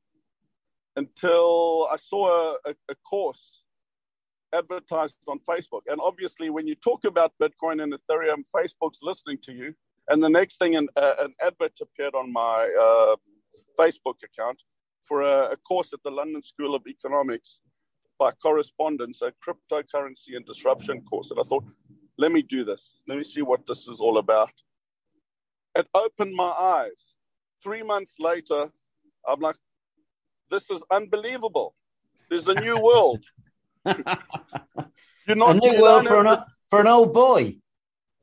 [0.97, 3.63] until I saw a, a, a course
[4.55, 5.83] advertised on Facebook.
[5.87, 9.75] And obviously, when you talk about Bitcoin and Ethereum, Facebook's listening to you.
[10.09, 13.17] And the next thing, an, uh, an advert appeared on my uh,
[13.79, 14.61] Facebook account
[15.03, 17.61] for a, a, course at the London School of Economics
[18.19, 21.31] by correspondence, a cryptocurrency and disruption course.
[21.31, 21.65] And I thought,
[22.19, 23.01] let me do this.
[23.09, 24.53] Let me see what this is all about.
[25.75, 27.15] It opened my eyes.
[27.63, 28.71] Three months later,
[29.27, 29.57] I'm like,
[30.51, 31.75] this is unbelievable.
[32.29, 33.25] There's a new world.
[35.27, 36.39] You're not a new world for an,
[36.69, 37.57] for an old boy.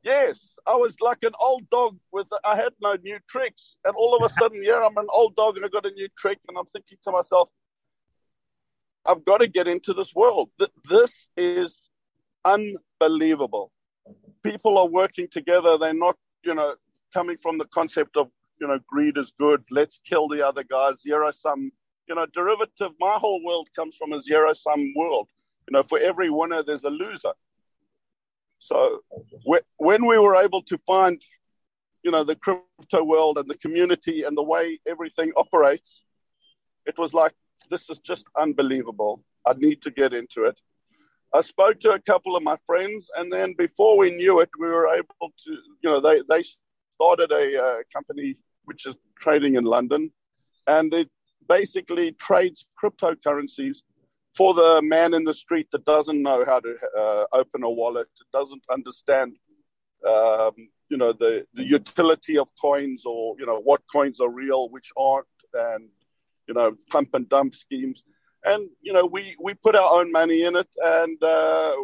[0.02, 2.26] Yes, I was like an old dog with.
[2.44, 5.56] I had no new tricks, and all of a sudden, yeah, I'm an old dog
[5.56, 7.50] and I got a new trick, and I'm thinking to myself,
[9.04, 10.50] I've got to get into this world.
[10.88, 11.90] This is
[12.44, 13.72] unbelievable.
[14.42, 15.76] People are working together.
[15.78, 16.76] They're not, you know,
[17.12, 18.28] coming from the concept of,
[18.60, 19.64] you know, greed is good.
[19.70, 21.02] Let's kill the other guys.
[21.02, 21.70] Zero sum.
[22.08, 22.92] You know, derivative.
[22.98, 25.28] My whole world comes from a zero sum world.
[25.68, 27.32] You know, for every winner, there's a loser.
[28.60, 29.00] So
[29.78, 31.20] when we were able to find,
[32.04, 36.02] you know, the crypto world and the community and the way everything operates,
[36.86, 37.32] it was like,
[37.70, 39.24] this is just unbelievable.
[39.46, 40.60] I need to get into it.
[41.32, 44.66] I spoke to a couple of my friends, and then before we knew it, we
[44.66, 45.50] were able to,
[45.82, 46.42] you know, they, they
[46.96, 50.12] started a uh, company which is trading in London,
[50.66, 51.08] and it
[51.48, 53.78] basically trades cryptocurrencies
[54.36, 58.08] for the man in the street that doesn't know how to uh, open a wallet,
[58.32, 59.36] doesn't understand,
[60.06, 60.52] um,
[60.88, 64.90] you know, the, the utility of coins or, you know, what coins are real, which
[64.96, 65.88] aren't, and,
[66.46, 68.02] you know, pump and dump schemes.
[68.44, 71.74] And, you know, we, we put our own money in it and uh,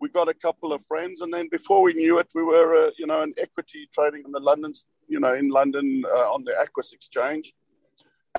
[0.00, 1.20] we got a couple of friends.
[1.20, 4.32] And then before we knew it, we were, uh, you know, an equity trading in
[4.32, 4.72] the London,
[5.08, 7.54] you know, in London uh, on the Aquis Exchange.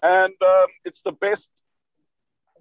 [0.01, 1.49] And um, it's the best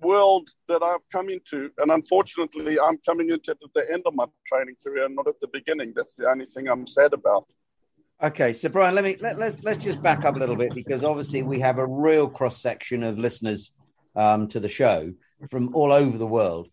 [0.02, 1.70] world that I've come into.
[1.78, 5.92] And unfortunately, I'm coming into the end of my training career, not at the beginning.
[5.94, 7.46] That's the only thing I'm sad about.
[8.22, 11.02] Okay, so Bryan, let me let, let's let's just back up a little bit because
[11.02, 13.72] obviously we have a real cross section of listeners
[14.14, 15.12] um, to the show
[15.50, 16.68] from all over the world.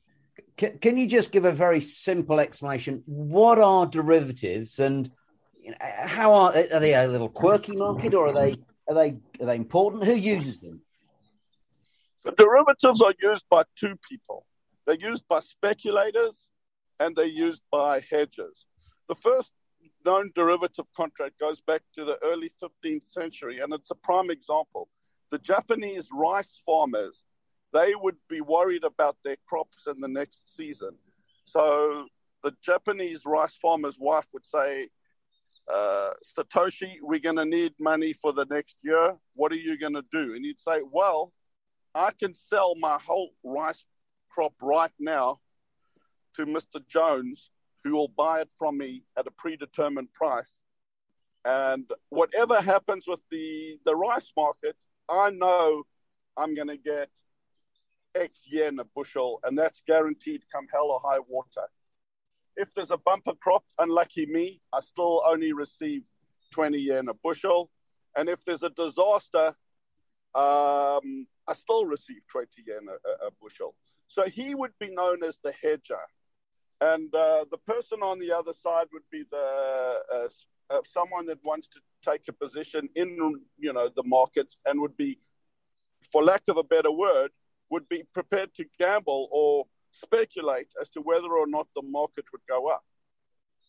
[0.59, 3.01] C- can you just give a very simple explanation?
[3.07, 5.09] What are derivatives, and
[5.59, 8.55] you know, how are are they a little quirky market, or are they
[8.87, 10.03] are they are they important?
[10.03, 10.81] Who uses them?
[12.23, 14.45] The derivatives are used by two people.
[14.85, 16.49] They're used by speculators
[16.99, 18.65] and they're used by hedgers.
[19.07, 19.51] The first
[20.05, 24.89] known derivative contract goes back to the early 15th century, and it's a prime example.
[25.31, 27.25] The Japanese rice farmers,
[27.73, 30.91] they would be worried about their crops in the next season.
[31.45, 32.07] So
[32.43, 34.89] the Japanese rice farmer's wife would say,
[35.71, 39.15] uh, Satoshi, we're going to need money for the next year.
[39.35, 40.33] What are you going to do?
[40.33, 41.31] And he'd say, Well,
[41.95, 43.85] I can sell my whole rice
[44.29, 45.39] crop right now
[46.35, 46.85] to Mr.
[46.87, 47.49] Jones,
[47.83, 50.61] who will buy it from me at a predetermined price.
[51.45, 54.75] And whatever happens with the, the rice market,
[55.09, 55.83] I know
[56.37, 57.09] I'm going to get
[58.15, 61.67] X yen a bushel, and that's guaranteed come hell or high water.
[62.57, 66.03] if there's a bumper crop, unlucky me, I still only receive
[66.51, 67.69] 20 yen a bushel.
[68.17, 69.55] And if there's a disaster,
[70.35, 73.73] um, I still receive 20 yen a, a, bushel.
[74.07, 76.05] So he would be known as the hedger.
[76.79, 80.29] And uh, the person on the other side would be the uh,
[80.69, 83.17] uh, someone that wants to take a position in
[83.57, 85.19] you know the markets and would be,
[86.11, 87.31] for lack of a better word,
[87.71, 92.45] would be prepared to gamble or speculate as to whether or not the market would
[92.47, 92.85] go up.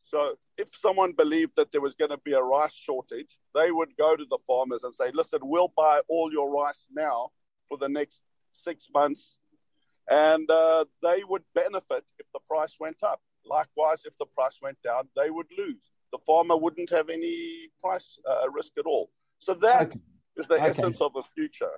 [0.04, 3.96] So if someone believed that there was going to be a rice shortage, they would
[3.96, 7.30] go to the farmers and say, listen, we'll buy all your rice now
[7.70, 9.38] for the next six months.
[10.10, 13.22] And uh, they would benefit if the price went up.
[13.46, 15.90] Likewise, if the price went down, they would lose.
[16.12, 19.10] The farmer wouldn't have any price uh, risk at all.
[19.38, 20.00] So that okay.
[20.36, 20.66] is the okay.
[20.66, 21.70] essence of a future.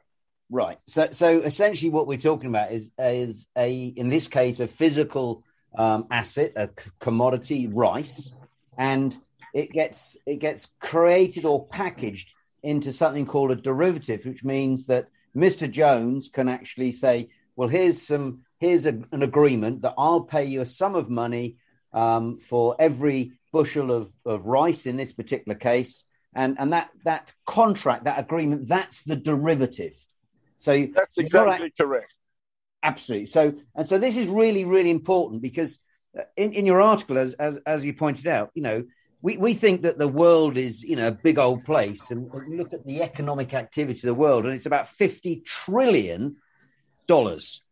[0.50, 0.78] Right.
[0.86, 5.44] So, so essentially, what we're talking about is is a in this case a physical
[5.76, 8.30] um, asset, a c- commodity, rice,
[8.76, 9.16] and
[9.54, 15.08] it gets it gets created or packaged into something called a derivative, which means that
[15.36, 15.70] Mr.
[15.70, 20.60] Jones can actually say, "Well, here's some here's a, an agreement that I'll pay you
[20.60, 21.56] a sum of money
[21.92, 27.32] um, for every bushel of, of rice in this particular case." And, and that that
[27.46, 29.94] contract, that agreement, that's the derivative.
[30.56, 32.14] So that's exactly correct.
[32.82, 33.26] Absolutely.
[33.26, 35.78] So and so this is really really important because
[36.18, 38.84] uh, in, in your article, as, as as you pointed out, you know
[39.22, 42.72] we, we think that the world is you know a big old place and look
[42.72, 46.36] at the economic activity of the world and it's about 50 trillion
[47.06, 47.62] dollars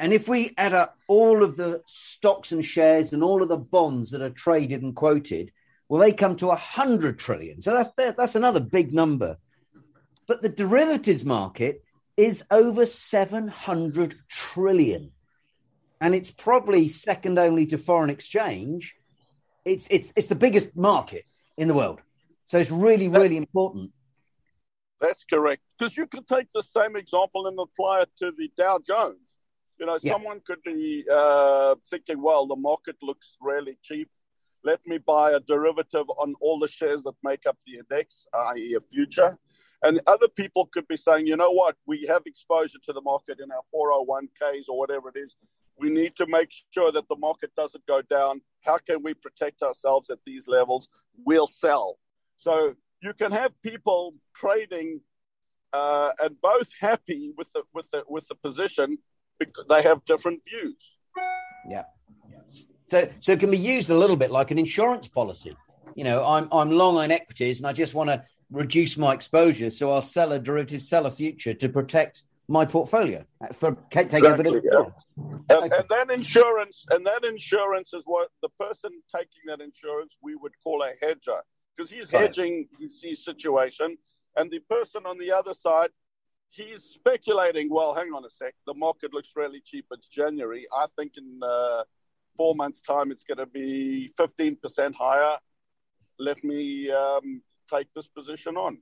[0.00, 3.56] and if we add up all of the stocks and shares and all of the
[3.56, 5.52] bonds that are traded and quoted
[5.88, 9.38] well they come to 100 trillion so that's that's another big number
[10.28, 11.82] but the derivatives market
[12.18, 15.12] is over 700 trillion.
[16.00, 18.94] And it's probably second only to foreign exchange.
[19.72, 21.24] It's, it's, it's the biggest market
[21.56, 22.00] in the world.
[22.44, 23.92] So it's really, really important.
[25.00, 25.62] That's correct.
[25.78, 29.34] Because you could take the same example and apply it to the Dow Jones.
[29.78, 30.12] You know, yeah.
[30.12, 34.08] someone could be uh, thinking, well, the market looks really cheap.
[34.64, 38.74] Let me buy a derivative on all the shares that make up the index, i.e.,
[38.74, 39.38] a future.
[39.82, 43.38] And other people could be saying, you know what, we have exposure to the market
[43.38, 45.36] in our 401ks or whatever it is.
[45.80, 48.40] We need to make sure that the market doesn't go down.
[48.62, 50.88] How can we protect ourselves at these levels?
[51.24, 51.98] We'll sell.
[52.36, 55.00] So you can have people trading
[55.72, 58.98] uh, and both happy with the with the with the position
[59.38, 60.92] because they have different views.
[61.68, 61.84] Yeah.
[62.88, 65.56] So so it can be used a little bit like an insurance policy.
[65.94, 69.70] You know, I'm I'm long on equities and I just want to reduce my exposure.
[69.70, 74.58] So I'll sell a derivative, sell a future to protect my portfolio for taking exactly,
[74.58, 74.92] a bit of.
[75.16, 75.56] Yeah.
[75.56, 80.34] And, and then insurance, and that insurance is what the person taking that insurance we
[80.34, 81.40] would call a hedger
[81.76, 82.22] because he's right.
[82.22, 83.98] hedging his, situation,
[84.36, 85.90] and the person on the other side.
[86.50, 87.68] He's speculating.
[87.70, 88.54] Well, hang on a sec.
[88.66, 89.84] The market looks really cheap.
[89.90, 90.66] It's January.
[90.74, 91.82] I think in uh,
[92.38, 95.36] four months' time, it's going to be fifteen percent higher.
[96.18, 98.78] Let me um, take this position on.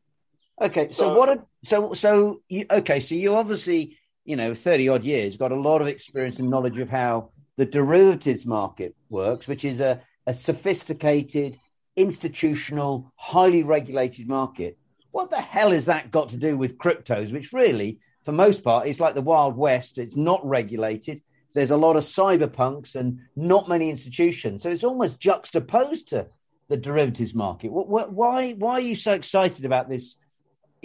[0.61, 1.29] Okay, so, so what?
[1.29, 5.61] A, so so you, okay, so you obviously you know thirty odd years got a
[5.61, 10.35] lot of experience and knowledge of how the derivatives market works, which is a, a
[10.35, 11.59] sophisticated,
[11.97, 14.79] institutional, highly regulated market.
[15.11, 17.33] What the hell has that got to do with cryptos?
[17.33, 19.99] Which really, for most part, is like the Wild West.
[19.99, 21.23] It's not regulated.
[21.55, 24.63] There's a lot of cyberpunks and not many institutions.
[24.63, 26.29] So it's almost juxtaposed to
[26.69, 27.71] the derivatives market?
[27.71, 30.17] Why why are you so excited about this?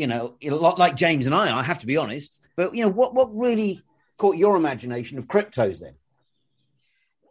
[0.02, 2.42] You know, a lot like James and I, I have to be honest.
[2.56, 3.84] But you know, what what really
[4.18, 5.94] caught your imagination of cryptos then?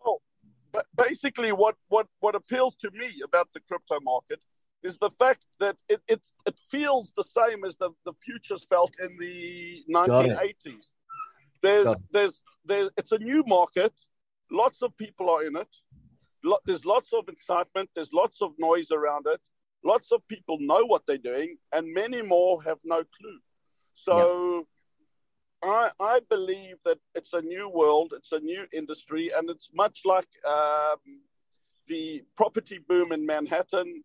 [0.05, 0.23] Well,
[0.71, 4.41] but basically, what what what appeals to me about the crypto market
[4.85, 8.95] is the fact that it it, it feels the same as the, the futures felt
[9.01, 10.91] in the 1980s.
[11.63, 13.95] There's there's there's it's a new market.
[14.53, 15.69] Lots of people are in it
[16.65, 19.41] there's lots of excitement, there's lots of noise around it.
[19.83, 23.39] Lots of people know what they're doing, and many more have no clue.
[23.95, 24.67] So
[25.63, 25.71] yeah.
[25.71, 30.03] I, I believe that it's a new world, it's a new industry, and it's much
[30.05, 31.23] like um,
[31.89, 34.03] the property boom in Manhattan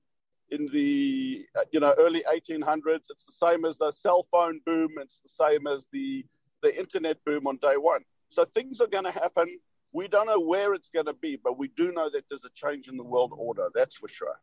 [0.49, 3.05] in the you know early 1800s.
[3.09, 4.91] It's the same as the cell phone boom.
[4.97, 6.25] It's the same as the
[6.63, 8.03] the internet boom on day one.
[8.29, 9.59] So things are going to happen
[9.95, 12.49] we don't know where it's going to be, but we do know that there's a
[12.53, 13.69] change in the world order.
[13.73, 14.35] That's for sure.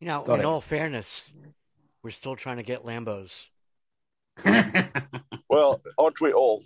[0.00, 0.44] You know, Got in it.
[0.44, 1.30] all fairness,
[2.02, 3.48] we're still trying to get Lambos.
[5.48, 6.62] well, aren't we all?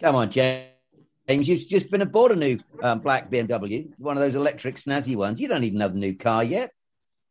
[0.00, 0.68] Come on, James,
[1.28, 5.40] you've just been aboard a new um, black BMW, one of those electric snazzy ones.
[5.40, 6.70] You don't even have the new car yet.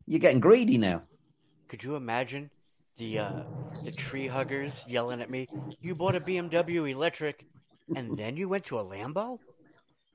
[0.06, 1.04] You're getting greedy now.
[1.70, 2.50] Could you imagine
[2.98, 3.44] the uh,
[3.84, 5.48] the tree huggers yelling at me?
[5.82, 7.46] You bought a BMW electric,
[7.96, 9.40] and then you went to a Lambo.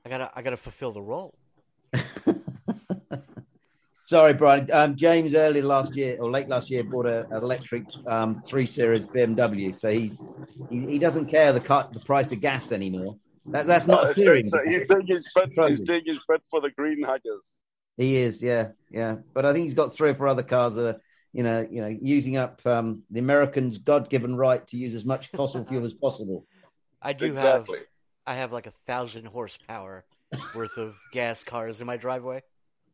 [0.05, 1.33] I gotta I gotta fulfill the role.
[4.09, 4.67] Sorry, Bryan.
[4.73, 8.65] Um, James early last year or late last year bought a, an electric um, three
[8.65, 10.19] series BMW, so he's
[10.67, 13.17] he, he doesn't care the cut the price of gas anymore.
[13.45, 14.49] That, that's not Uh, steering.
[14.49, 17.43] so he's doing his bit, he's doing his bit for the green huggers.
[17.97, 19.17] He is, yeah, yeah.
[19.35, 21.01] But I think he's got three or four other cars that are,
[21.31, 25.27] you know, you know, using up um, the Americans' God-given right to use as much
[25.27, 26.47] fossil fuel as possible.
[27.03, 27.77] I do Exactly.
[27.77, 27.87] have
[28.25, 30.03] I have like a thousand horsepower
[30.55, 32.41] worth of gas cars in my driveway.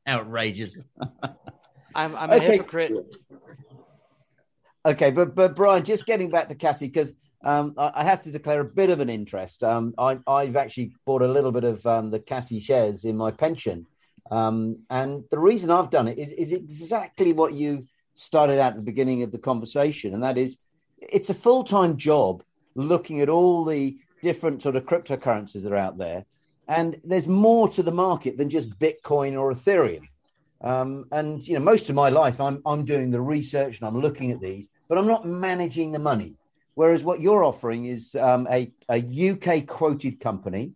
[0.08, 0.80] Outrageous.
[1.96, 3.16] I'm I'm a hypocrite.
[4.86, 8.32] Okay, but but Bryan, just getting back to Kasei because um, I, I have to
[8.32, 9.64] declare a bit of an interest.
[9.64, 13.32] Um, I, I've actually bought a little bit of um, the Kasei shares in my
[13.32, 13.88] pension,
[14.30, 17.86] um, and the reason I've done it is is exactly what you
[18.16, 20.58] started out at the beginning of the conversation, and that is
[21.00, 22.44] it's a full time job
[22.76, 26.26] looking at all the different sort of cryptocurrencies that are out there,
[26.68, 30.08] and there's more to the market than just Bitcoin or Ethereum.
[30.62, 34.00] Um, and you know, most of my life, I'm I'm doing the research and I'm
[34.00, 36.36] looking at these, but I'm not managing the money.
[36.74, 40.74] Whereas what you're offering is um, a a UK quoted company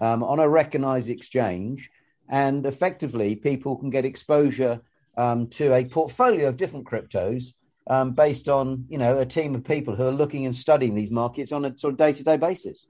[0.00, 1.90] um, on a recognised exchange,
[2.28, 4.80] and effectively people can get exposure
[5.16, 7.52] um, to a portfolio of different cryptos
[7.88, 11.10] um, based on you know a team of people who are looking and studying these
[11.10, 12.86] markets on a sort of day to day basis.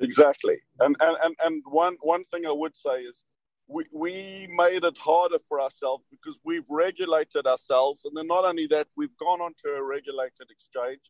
[0.00, 0.56] Exactly.
[0.80, 3.24] And, and, and, and one, one thing I would say is
[3.68, 8.04] we, we made it harder for ourselves because we've regulated ourselves.
[8.04, 11.02] And then not only that, we've gone onto a regulated exchange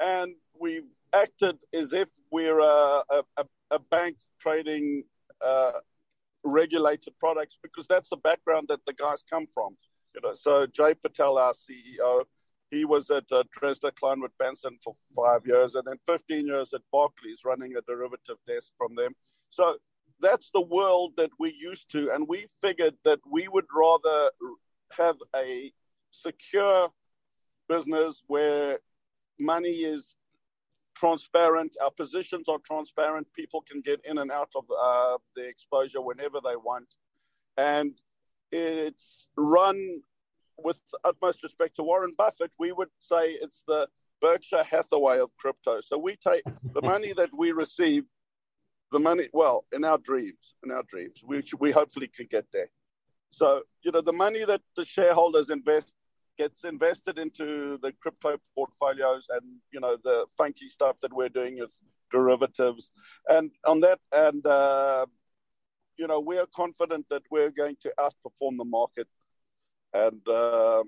[0.00, 5.04] and we've acted as if we're a, a, a bank trading
[5.44, 5.72] uh,
[6.44, 9.76] regulated products because that's the background that the guys come from.
[10.14, 12.24] You know, so Jay Patel, our CEO,
[12.70, 16.80] he was at uh, Dresdner Kleinwort Benson for five years and then 15 years at
[16.92, 19.14] Barclays running a derivative desk from them.
[19.50, 19.76] So
[20.20, 22.10] that's the world that we're used to.
[22.12, 24.30] And we figured that we would rather
[24.96, 25.72] have a
[26.10, 26.88] secure
[27.68, 28.78] business where
[29.38, 30.16] money is
[30.96, 36.00] transparent, our positions are transparent, people can get in and out of uh, the exposure
[36.00, 36.96] whenever they want.
[37.58, 37.92] And
[38.50, 40.00] it's run
[40.58, 43.88] with utmost respect to Warren Buffett, we would say it's the
[44.20, 45.80] Berkshire Hathaway of crypto.
[45.80, 46.42] So we take
[46.72, 48.04] the money that we receive,
[48.92, 52.70] the money, well, in our dreams, in our dreams, we, we hopefully can get there.
[53.30, 55.92] So, you know, the money that the shareholders invest
[56.38, 59.42] gets invested into the crypto portfolios and,
[59.72, 61.74] you know, the funky stuff that we're doing with
[62.10, 62.90] derivatives.
[63.28, 65.06] And on that, and, uh,
[65.98, 69.08] you know, we are confident that we're going to outperform the market
[70.04, 70.84] and um,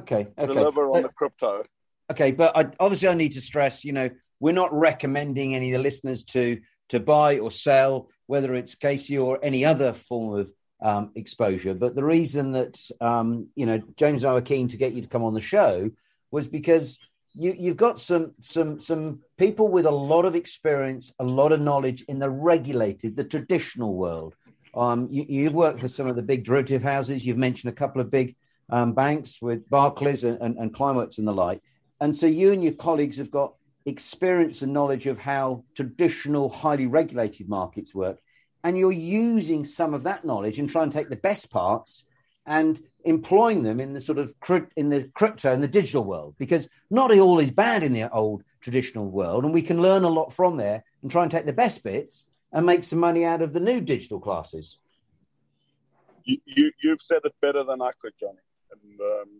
[0.00, 0.52] Okay, okay.
[0.52, 1.62] deliver on Uh, the crypto.
[2.10, 4.08] Okay, but I, obviously, I need to stress, you know,
[4.40, 9.22] we're not recommending any of the listeners to to buy or sell, whether it's Kasei
[9.22, 10.52] or any other form of
[10.82, 11.74] um, exposure.
[11.74, 15.02] But the reason that um, you know James and I were keen to get you
[15.02, 15.90] to come on the show
[16.30, 16.98] was because
[17.34, 21.60] you, you've got some some some people with a lot of experience, a lot of
[21.60, 24.34] knowledge in the regulated, the traditional world.
[24.74, 27.26] Um, you, you've worked for some of the big derivative houses.
[27.26, 28.36] You've mentioned a couple of big
[28.70, 31.62] um, banks with Barclays and, and, and and the like.
[32.00, 33.54] And so you and your colleagues have got
[33.84, 38.18] experience and knowledge of how traditional, highly regulated markets work.
[38.64, 42.04] And you're using some of that knowledge and trying to take the best parts
[42.46, 44.34] and employing them in the sort of
[44.76, 48.42] in the crypto and the digital world because not all is bad in the old
[48.60, 51.52] traditional world and we can learn a lot from there and try and take the
[51.52, 54.78] best bits and make some money out of the new digital classes
[56.24, 58.46] You, you, you've said it better than I could, Jonny.
[58.72, 59.30] And um,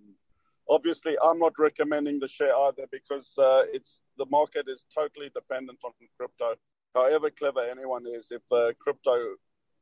[0.69, 5.79] obviously, I'm not recommending the share either because uh, it's the market is totally dependent
[5.85, 6.55] on crypto.
[6.95, 9.15] However clever anyone is, if uh, crypto,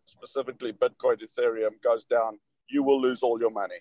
[0.04, 3.80] specifically Bitcoin, Ethereum, goes down, you will lose all your money.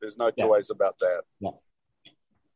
[0.00, 0.46] There's no two Yeah.
[0.46, 1.22] ways about that.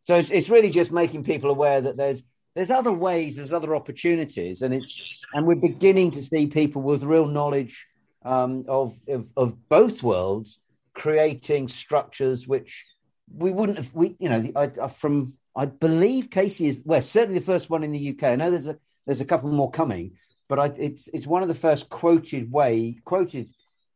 [0.06, 2.24] So it's, it's really just making people aware that there's
[2.54, 7.02] there's other ways, there's other opportunities, and it's and we're beginning to see people with
[7.02, 7.86] real knowledge
[8.24, 10.58] um, of, of of both worlds
[10.92, 12.84] creating structures which
[13.32, 13.94] we wouldn't have.
[13.94, 17.84] We you know the, I, from I believe Kasei is well certainly the first one
[17.84, 18.24] in the UK.
[18.24, 20.12] I know there's a there's a couple more coming,
[20.48, 23.50] but I, it's it's one of the first quoted way quoted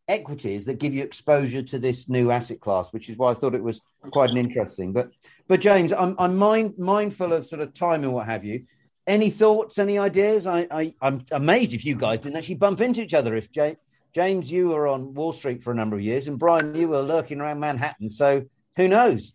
[0.08, 3.54] equities that give you exposure to this new asset class, which is why I thought
[3.54, 3.80] it was
[4.10, 4.92] quite an interesting.
[4.92, 5.10] But
[5.48, 8.64] but James, I'm I'm mind, mindful of sort of time and what have you.
[9.06, 10.46] any thoughts, any ideas?
[10.46, 13.36] I, I I'm amazed if you guys didn't actually bump into each other.
[13.36, 13.76] If Jay,
[14.14, 17.02] James, you were on Wall Street for a number of years, and Bryan, you were
[17.02, 18.10] lurking around Manhattan.
[18.10, 18.44] So
[18.76, 19.34] who knows?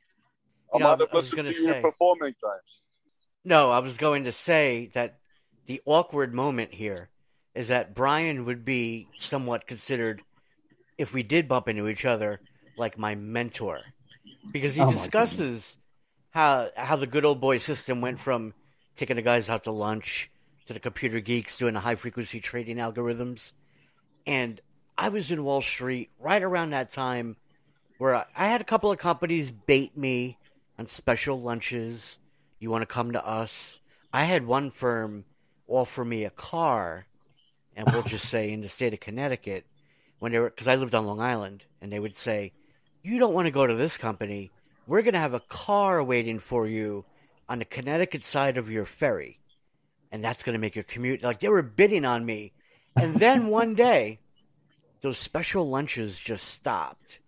[0.73, 2.81] I might have listened to you performing, James.
[3.43, 5.17] No, I was going to say that
[5.65, 7.09] the awkward moment here
[7.55, 10.21] is that Bryan would be somewhat considered,
[10.99, 12.41] if we did bump into each other,
[12.77, 13.79] like my mentor,
[14.51, 15.77] because he oh discusses
[16.31, 18.53] how how the good old boy system went from
[18.97, 20.29] taking the guys out to lunch
[20.67, 23.53] to the computer geeks doing the high frequency trading algorithms,
[24.27, 24.59] and
[24.97, 27.37] I was in Wall Street right around that time,
[27.97, 30.37] where I, I had a couple of companies bait me
[30.77, 32.17] on special lunches.
[32.59, 33.79] You want to come to us?
[34.11, 35.23] I had one firm
[35.65, 37.05] offer me a car,
[37.73, 39.65] and we'll just say in the state of Connecticut,
[40.19, 42.53] when they were because I lived on Long Island, and they would say,
[43.01, 44.51] "You don't want to go to this company.
[44.87, 47.05] We're going to have a car waiting for you
[47.47, 49.39] on the Connecticut side of your ferry,
[50.11, 52.53] and that's going to make your commute." Like they were bidding on me,
[52.95, 54.19] and then one day,
[55.01, 57.19] those special lunches just stopped,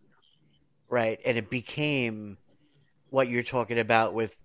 [0.89, 2.38] right, and it became
[3.12, 4.36] what you're talking about with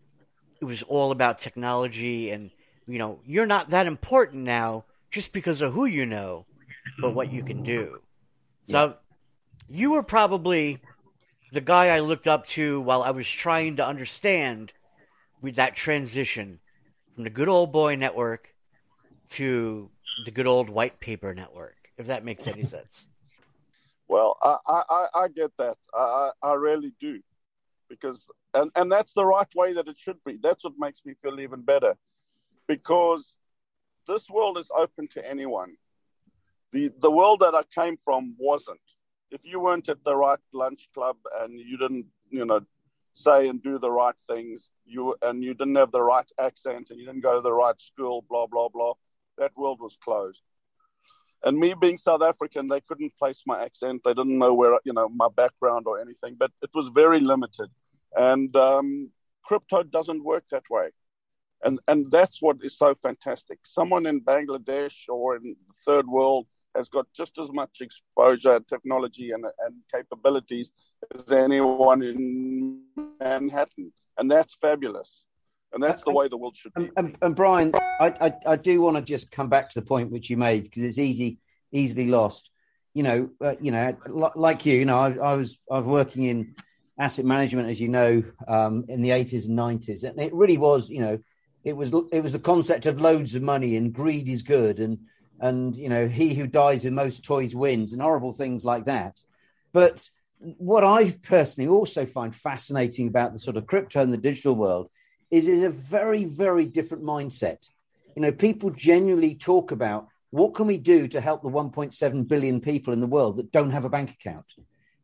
[0.61, 2.51] it was all about technology and
[2.87, 6.45] you know you're not that important now just because of who you know
[7.01, 8.01] but what you can do
[8.69, 8.93] so yeah.
[9.69, 10.81] you were probably
[11.53, 14.73] the guy i looked up to while i was trying to understand
[15.41, 16.61] with that transition
[17.15, 18.55] from the good old boy network
[19.31, 19.91] to
[20.25, 23.07] the good old white paper network if that makes any sense.
[24.09, 25.77] Well i i, I get that.
[25.95, 27.21] I, I really do.
[27.89, 30.39] Because and and that's the right way that it should be.
[30.43, 31.97] That's what makes me feel even better.
[32.67, 33.37] Because
[34.07, 35.77] this world is open to anyone
[36.73, 38.81] the the world that i came from wasn't
[39.31, 42.61] if you weren't at the right lunch club and you didn't you know
[43.15, 47.01] say and do the right things you and you didn't have the right accent and
[47.01, 48.93] you didn't go to the right school blah blah blah
[49.39, 50.43] that world was closed
[51.47, 54.03] and me being South African, they couldn't place my accent.
[54.05, 57.69] They didn't know where, you know, my background or anything, but it was very limited.
[58.17, 59.11] And um,
[59.45, 60.89] crypto doesn't work that way.
[61.63, 63.61] And, and that's what is so fantastic.
[63.65, 66.47] Someone in Bangladesh or in the third world
[66.77, 70.71] has got just as much exposure, technology, and, and capabilities
[71.15, 72.83] as anyone in
[73.21, 73.93] Manhattan.
[74.19, 75.25] And that's fabulous.
[75.73, 76.91] And that's the way the world should be.
[76.97, 80.11] And, and, Bryan, I, I, I do want to just come back to the point
[80.11, 81.39] which you made because it's easy,
[81.73, 82.51] easily lost.
[82.95, 83.95] You know, uh, you know,
[84.37, 86.55] like you, you know, I, I was I was working in
[86.99, 90.03] asset management, as you know, um, in the 80s and 90s.
[90.03, 91.19] And it really was, you know,
[91.63, 94.99] it was it was the concept of loads of money and greed is good and
[95.41, 99.23] and you know he who dies with most toys wins and horrible things like that.
[99.73, 100.09] But
[100.39, 104.91] what I personally also find fascinating about the sort of crypto and the digital world
[105.31, 107.69] is it's a very very different mindset.
[108.15, 112.61] You know, people genuinely talk about what can we do to help the 1.7 billion
[112.61, 114.47] people in the world that don't have a bank account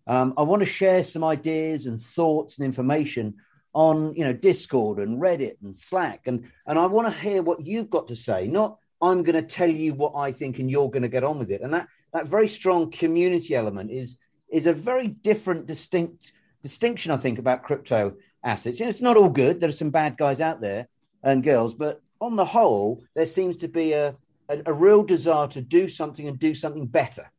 [0.07, 3.35] um, I want to share some ideas and thoughts and information
[3.74, 7.64] on you know Discord and Reddit and Slack, and and I want to hear what
[7.64, 8.47] you've got to say.
[8.47, 11.38] Not I'm going to tell you what I think and you're going to get on
[11.40, 11.61] with it.
[11.61, 14.16] And that that very strong community element is
[14.50, 16.32] is a very different, distinct
[16.62, 18.80] distinction I think about crypto assets.
[18.80, 19.61] Know, it's not all good.
[19.61, 20.88] There are some bad guys out there
[21.22, 24.14] and girls, but on the whole, there seems to be a,
[24.48, 27.30] a, a real desire to do something and do something better.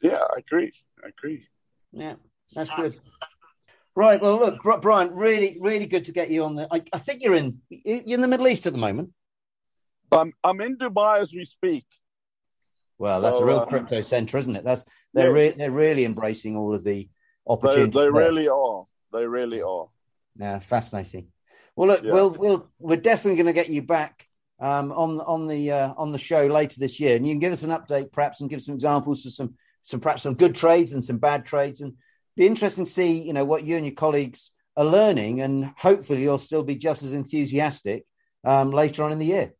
[0.00, 0.72] Yeah, I agree.
[1.04, 1.46] I agree.
[1.92, 2.14] Yeah,
[2.54, 2.98] that's good.
[3.96, 4.20] Right.
[4.20, 6.66] Well, look, Bryan, really, really good to get you on there.
[6.70, 9.12] I, I think you're in you're in the Middle East at the moment.
[10.12, 11.84] I'm I'm in Dubai as we speak.
[12.98, 14.64] Well, that's so, a real uh, crypto center, isn't it?
[14.64, 15.54] That's they're yes.
[15.54, 17.08] re- they're really embracing all of the
[17.46, 17.94] opportunities.
[17.94, 18.84] They, they really are.
[19.12, 19.88] They really are.
[20.36, 21.28] Yeah, fascinating.
[21.76, 22.12] Well, look, yeah.
[22.12, 24.26] we'll we'll we're definitely going to get you back
[24.60, 27.52] um, on on the uh, on the show later this year, and you can give
[27.52, 30.92] us an update, perhaps, and give some examples of some some perhaps some good trades
[30.92, 31.94] and some bad trades, and
[32.36, 36.22] be interesting to see you know what you and your colleagues are learning, and hopefully
[36.22, 38.04] you'll still be just as enthusiastic
[38.44, 39.52] um, later on in the year.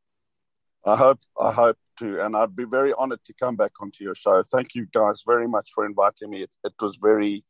[0.87, 4.15] I hope I hope to, and I'd be very honoured to come back onto your
[4.15, 4.43] show.
[4.43, 6.43] Thank you guys very much for inviting me.
[6.43, 7.45] It, it was very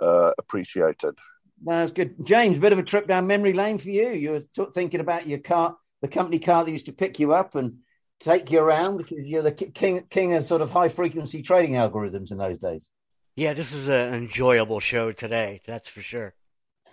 [0.00, 1.18] uh, appreciated.
[1.62, 2.56] That's good, James.
[2.56, 4.10] A bit of a trip down memory lane for you.
[4.10, 7.34] You were t- thinking about your car, the company car that used to pick you
[7.34, 7.78] up and
[8.18, 12.30] take you around because you're the king king of sort of high frequency trading algorithms
[12.30, 12.88] in those days.
[13.36, 15.60] Yeah, this is an enjoyable show today.
[15.66, 16.34] That's for sure.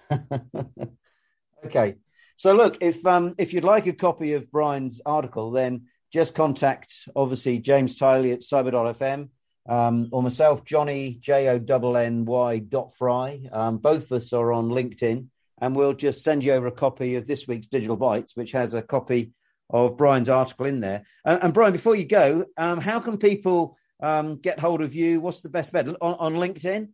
[1.65, 1.95] okay,
[2.37, 7.09] so look, if um if you'd like a copy of Bryan's article, then just contact
[7.15, 9.29] obviously James Tylee at Cyber.fm.
[9.67, 13.41] Um, or myself, Jonny J O N N Y dot Fry.
[13.51, 15.27] Um, both of us are on LinkedIn,
[15.59, 18.73] and we'll just send you over a copy of this week's Digital Bytes, which has
[18.73, 19.33] a copy
[19.69, 21.03] of Bryan's article in there.
[21.25, 25.19] Uh, and Bryan, before you go, um, how can people um, get hold of you?
[25.19, 26.89] What's the best bet on, on LinkedIn?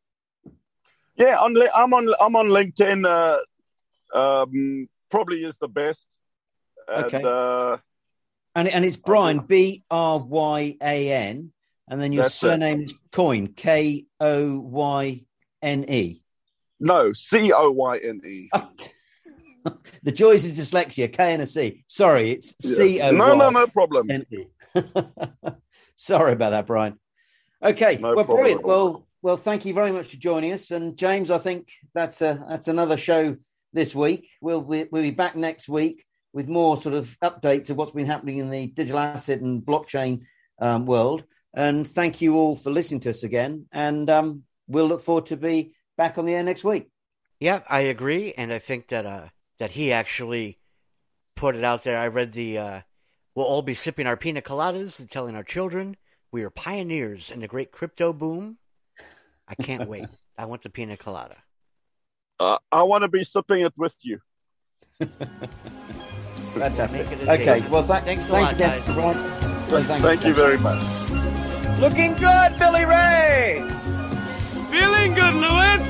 [1.15, 3.05] Yeah, on, I'm on I'm on LinkedIn.
[3.05, 3.37] Uh,
[4.17, 6.07] um, probably is the best.
[6.87, 7.21] And, Okay.
[7.23, 7.77] Uh,
[8.55, 11.51] And and it's Bryan B R Y A N,
[11.89, 15.25] and then your surname is Coyne K O Y
[15.61, 16.21] N E.
[16.79, 18.49] no, C O Y N E.
[20.03, 21.85] The joys of dyslexia, K and a C.
[21.87, 23.11] Sorry, it's C O.
[23.11, 24.09] No, no, no problem.
[25.95, 26.99] Sorry about that, Bryan.
[27.63, 28.65] Okay, No well, brilliant.
[28.65, 30.71] Well, well, thank you very much for joining us.
[30.71, 33.37] And James, I think that's a that's another show
[33.73, 34.29] this week.
[34.41, 38.07] We'll we, we'll be back next week with more sort of updates of what's been
[38.07, 40.21] happening in the digital asset and blockchain
[40.59, 41.23] um, world.
[41.53, 43.67] And thank you all for listening to us again.
[43.71, 46.89] And um, we'll look forward to be back on the air next week.
[47.39, 49.27] Yeah, I agree, and I think that uh,
[49.59, 50.59] that he actually
[51.35, 51.97] put it out there.
[51.97, 52.81] I read the uh,
[53.35, 55.97] we'll all be sipping our pina coladas and telling our children
[56.31, 58.57] we are pioneers in the great crypto boom.
[59.47, 60.07] I can't wait.
[60.37, 61.42] I want the pina colada.
[62.39, 64.19] Uh, I want to be sipping it with you.
[66.53, 67.09] Fantastic.
[67.09, 67.69] Make it a Okay, date.
[67.69, 68.93] well, th- Thanks thanks, a lot, again, guys.
[68.95, 69.17] Bryan.
[69.69, 70.81] Well, Thank you very much.
[71.79, 73.67] Looking good, Billy Ray!
[74.69, 75.81] Feeling good, Lewis.